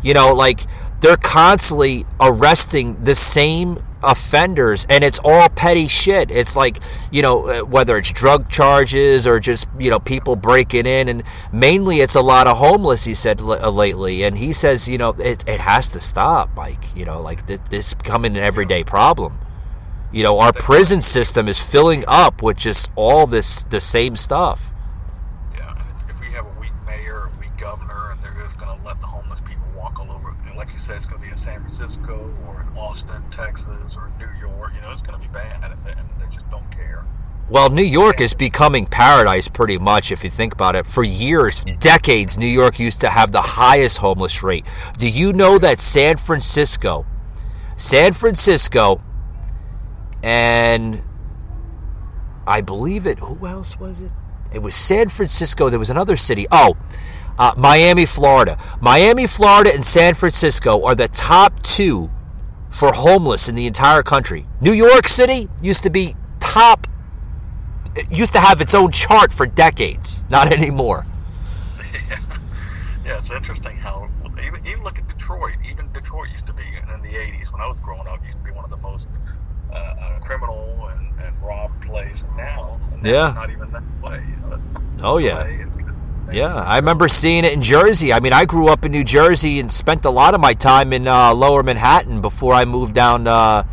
[0.03, 0.61] you know, like
[1.01, 6.31] they're constantly arresting the same offenders, and it's all petty shit.
[6.31, 6.79] It's like
[7.11, 11.23] you know uh, whether it's drug charges or just you know people breaking in, and
[11.53, 13.05] mainly it's a lot of homeless.
[13.05, 16.57] He said uh, lately, and he says you know it it has to stop.
[16.57, 19.39] Like you know, like th- this becoming an everyday problem.
[20.13, 24.73] You know, our prison system is filling up with just all this the same stuff.
[25.55, 25.75] Yeah,
[26.09, 28.85] if- we have a weak mayor, or a weak governor, and they're just going to
[28.87, 31.16] let the homeless people walk all over, and like you said, it's going
[31.47, 34.73] San Francisco or in Austin, Texas, or New York.
[34.75, 35.95] You know, it's going to be bad, and they,
[36.27, 37.05] just don't care.
[37.49, 40.87] Well, New York is becoming paradise pretty much if you think about it.
[40.87, 44.67] For years, decades, New York used to have the highest homeless rate.
[44.99, 47.07] Do you know that San Francisco,
[47.77, 49.01] San Francisco,
[50.25, 51.01] and
[52.45, 54.11] I believe it, who else was it?
[54.53, 55.71] It was San Francisco.
[55.71, 56.47] There was another city.
[56.51, 56.77] Oh,
[57.39, 58.59] uh, Miami, Florida.
[58.81, 62.11] Miami, Florida, and San Francisco are the top two
[62.71, 64.47] for homeless in the entire country.
[64.61, 66.87] New York City used to be top
[68.11, 70.23] used to have its own chart for decades.
[70.31, 71.07] Not anymore.
[71.93, 72.19] Yeah,
[73.05, 74.09] yeah it's interesting how
[74.45, 75.57] even even look at Detroit.
[75.69, 78.25] Even Detroit used to be in the '80s when I was growing up.
[78.25, 79.09] Used to be one of the most
[79.73, 82.23] uh, uh, criminal and, and robbed place.
[82.23, 83.33] And now, now Yeah.
[83.33, 84.23] not even that way.
[84.29, 84.61] You know,
[85.03, 85.47] Oh yeah.
[86.33, 88.13] Yeah, I remember seeing it in Jersey.
[88.13, 90.93] I mean, I grew up in New Jersey and spent a lot of my time
[90.93, 93.27] in uh, Lower Manhattan before I moved down.
[93.27, 93.65] Uh,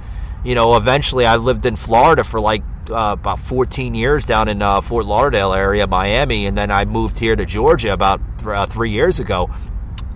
[0.44, 4.62] you know, eventually I lived in Florida for like uh, about 14 years down in
[4.62, 8.66] uh, Fort Lauderdale area, Miami, and then I moved here to Georgia about th- uh,
[8.66, 9.50] three years ago.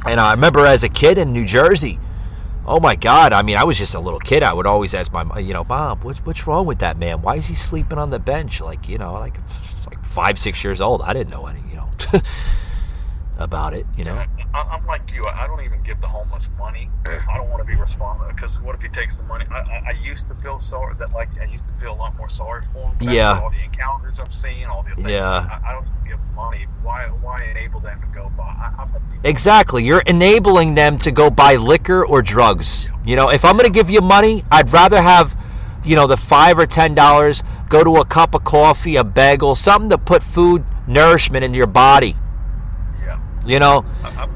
[0.05, 1.99] And I remember as a kid in New Jersey,
[2.65, 3.33] oh my God!
[3.33, 4.43] I mean, I was just a little kid.
[4.43, 7.21] I would always ask my, you know, mom, what's what's wrong with that man?
[7.21, 8.61] Why is he sleeping on the bench?
[8.61, 9.38] Like, you know, like
[9.88, 11.01] like five, six years old.
[11.01, 11.61] I didn't know any,
[13.37, 13.85] about it.
[13.95, 14.25] You know.
[14.53, 15.25] I, I'm like you.
[15.25, 16.89] I don't even give the homeless money.
[17.05, 19.45] I don't want to be responsible because what if he takes the money?
[19.51, 22.17] I, I, I used to feel sorry that like I used to feel a lot
[22.17, 22.97] more sorry for him.
[23.01, 23.39] Yeah.
[23.41, 25.09] All the encounters I'm seeing, all the things.
[25.09, 25.47] Yeah.
[25.49, 26.65] I, I don't give money.
[26.83, 27.07] Why?
[27.07, 28.89] Why enable them to go I've
[29.23, 29.83] Exactly.
[29.83, 32.89] You're enabling them to go buy liquor or drugs.
[33.05, 35.37] You know, if I'm going to give you money, I'd rather have,
[35.83, 39.55] you know, the five or ten dollars go to a cup of coffee, a bagel,
[39.55, 42.15] something to put food nourishment into your body.
[43.03, 43.19] Yeah.
[43.45, 44.29] You know, I've,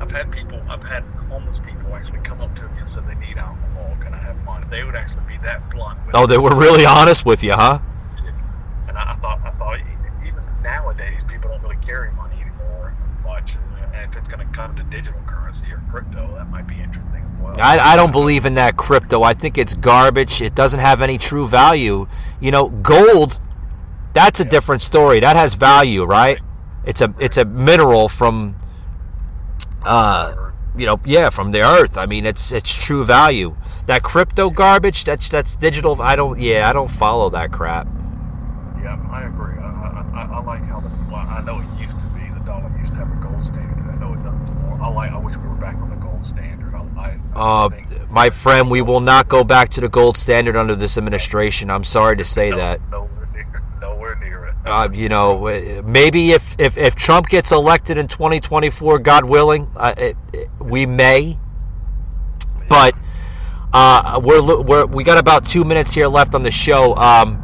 [0.00, 3.14] I've had people, I've had homeless people actually come up to me and said they
[3.14, 3.96] need alcohol.
[4.00, 4.66] Can I have money?
[4.70, 5.98] They would actually be that blunt.
[6.06, 7.80] With oh, they were really honest with you, huh?
[8.88, 9.78] And I, I thought, I thought
[10.24, 13.56] even nowadays people don't really carry money anymore much.
[13.82, 16.74] And uh, if it's going to come to digital currency or crypto, that might be
[16.74, 17.54] interesting as well.
[17.58, 19.22] I, I don't believe in that crypto.
[19.22, 20.40] I think it's garbage.
[20.40, 22.06] It doesn't have any true value.
[22.40, 23.40] You know, gold,
[24.16, 25.20] that's a different story.
[25.20, 26.40] That has value, right?
[26.84, 28.56] It's a it's a mineral from
[29.84, 30.34] uh
[30.76, 31.96] you know, yeah, from the earth.
[31.96, 33.56] I mean, it's it's true value.
[33.86, 36.00] That crypto garbage, that's that's digital.
[36.02, 37.86] I don't yeah, I don't follow that crap.
[38.82, 39.56] Yeah, I agree.
[39.58, 39.68] I,
[40.14, 42.92] I, I, like how the well, I know it used to be the dollar used
[42.94, 43.84] to have a gold standard.
[43.90, 44.80] I know it doesn't more.
[44.80, 45.12] I like.
[45.12, 46.56] I wish we were back on the gold standard.
[46.98, 47.68] I, Uh,
[48.10, 51.70] my friend, we will not go back to the gold standard under this administration.
[51.70, 52.80] I'm sorry to say no- that.
[52.90, 54.54] nowhere near, nowhere near it.
[54.66, 59.70] Uh, you know, uh, maybe if, if, if Trump gets elected in 2024, God willing,
[59.76, 61.38] uh, it, it- we may.
[62.68, 62.94] But
[63.72, 66.94] uh, we're, we're we got about two minutes here left on the show.
[66.96, 67.42] Um,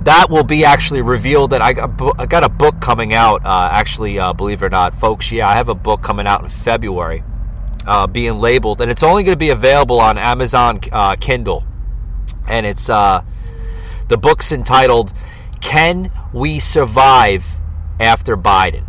[0.00, 1.50] that will be actually revealed.
[1.50, 3.46] That I got, I got a book coming out.
[3.46, 6.42] Uh, actually, uh, believe it or not, folks, yeah, I have a book coming out
[6.42, 7.22] in February,
[7.86, 11.64] uh, being labeled, and it's only going to be available on Amazon uh, Kindle,
[12.46, 13.24] and it's uh,
[14.08, 15.14] the book's entitled
[15.64, 17.58] "Can We Survive
[17.98, 18.84] After Biden?"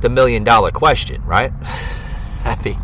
[0.00, 1.52] The million dollar question, right?
[2.44, 2.76] Happy.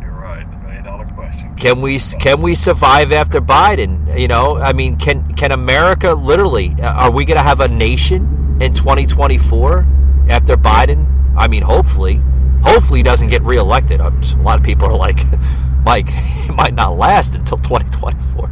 [0.00, 0.50] You're right.
[0.50, 1.54] The million dollar question.
[1.56, 4.18] Can we can we survive after Biden?
[4.18, 6.74] You know, I mean, can can America literally?
[6.82, 9.86] uh, Are we going to have a nation in 2024
[10.28, 11.06] after Biden?
[11.36, 12.20] I mean, hopefully,
[12.62, 14.00] hopefully he doesn't get reelected.
[14.00, 14.10] A
[14.42, 15.18] lot of people are like,
[15.84, 18.50] Mike, it might not last until 2024.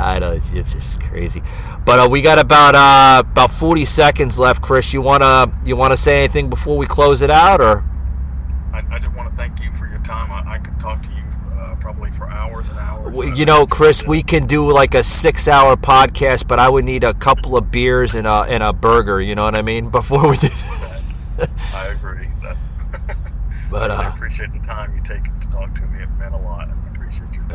[0.00, 1.42] I know it's, just crazy,
[1.84, 4.62] but uh, we got about uh, about forty seconds left.
[4.62, 7.84] Chris, you wanna you wanna say anything before we close it out, or?
[8.72, 10.30] I, I just want to thank you for your time.
[10.30, 11.22] I, I could talk to you
[11.58, 13.14] uh, probably for hours and hours.
[13.14, 17.02] Well, You know, Chris, we can do like a six-hour podcast, but I would need
[17.04, 19.20] a couple of beers and a and a burger.
[19.20, 19.90] You know what I mean?
[20.00, 20.48] Before we do.
[20.48, 21.50] That.
[21.74, 22.28] I agree.
[22.42, 22.56] That,
[23.70, 26.02] But I uh, appreciate the time you take to talk to me.
[26.02, 26.68] It meant a lot.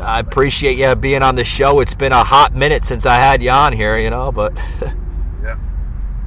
[0.00, 0.06] appreciate your time.
[0.06, 1.80] I appreciate you being on the show.
[1.80, 3.98] It's been a hot minute since I had you on here.
[3.98, 4.52] You know, but
[5.42, 5.58] Yeah.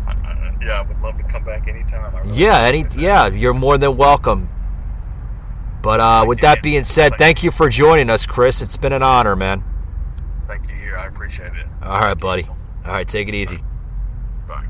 [0.07, 2.15] I, I, yeah, I would love to come back anytime.
[2.15, 4.49] Really yeah, any yeah, you're more than welcome.
[5.81, 8.61] But uh, with that being said, thank you for joining us, Chris.
[8.61, 9.63] It's been an honor, man.
[10.47, 10.95] Thank you.
[10.95, 11.67] I appreciate it.
[11.81, 12.43] All right, buddy.
[12.85, 13.63] All right, take it easy.
[14.47, 14.67] Bye.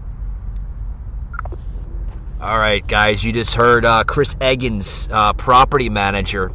[2.40, 6.52] All right, guys, you just heard uh, Chris Edgens, uh, property manager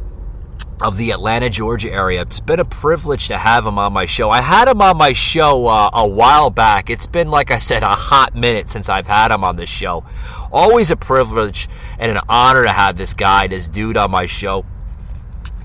[0.81, 2.21] of the Atlanta, Georgia area.
[2.21, 4.29] It's been a privilege to have him on my show.
[4.29, 6.89] I had him on my show uh, a while back.
[6.89, 10.03] It's been, like I said, a hot minute since I've had him on this show.
[10.51, 14.65] Always a privilege and an honor to have this guy, this dude on my show.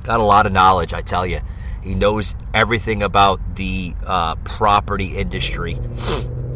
[0.04, 1.40] Got a lot of knowledge, I tell you.
[1.82, 5.78] He knows everything about the uh, property industry.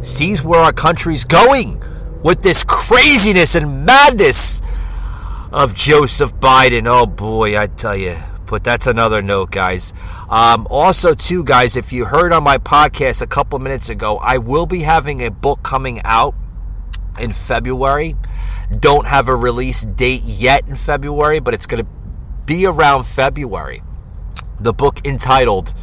[0.00, 1.82] Sees where our country's going
[2.22, 4.62] with this craziness and madness
[5.50, 6.86] of Joseph Biden.
[6.86, 8.16] Oh boy, I tell you.
[8.46, 9.92] But that's another note, guys.
[10.28, 14.38] Um, also, too, guys, if you heard on my podcast a couple minutes ago, I
[14.38, 16.34] will be having a book coming out
[17.18, 18.16] in February.
[18.78, 21.90] Don't have a release date yet in February, but it's going to
[22.44, 23.80] be around February.
[24.60, 25.74] The book entitled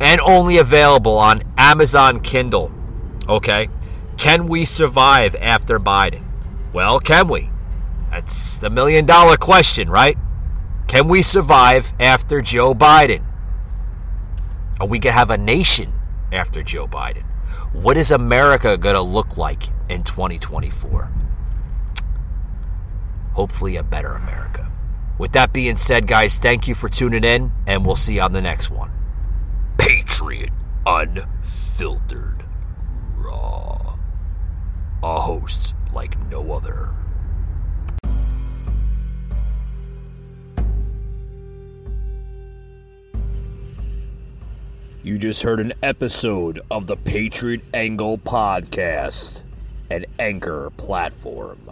[0.00, 2.72] and only available on Amazon Kindle.
[3.28, 3.68] Okay?
[4.16, 6.22] Can we survive after Biden?
[6.72, 7.50] Well, can we?
[8.10, 10.16] That's the million dollar question, right?
[10.86, 13.24] Can we survive after Joe Biden?
[14.80, 15.92] Are we going to have a nation
[16.32, 17.24] after Joe Biden?
[17.72, 21.10] What is America going to look like in 2024?
[23.32, 24.70] Hopefully, a better America.
[25.18, 28.32] With that being said, guys, thank you for tuning in, and we'll see you on
[28.32, 28.90] the next one.
[29.78, 30.50] Patriot
[30.86, 32.44] Unfiltered
[33.16, 33.96] Raw.
[35.02, 36.94] A host like no other.
[45.04, 49.42] You just heard an episode of the Patriot Angle Podcast,
[49.90, 51.68] an anchor platform.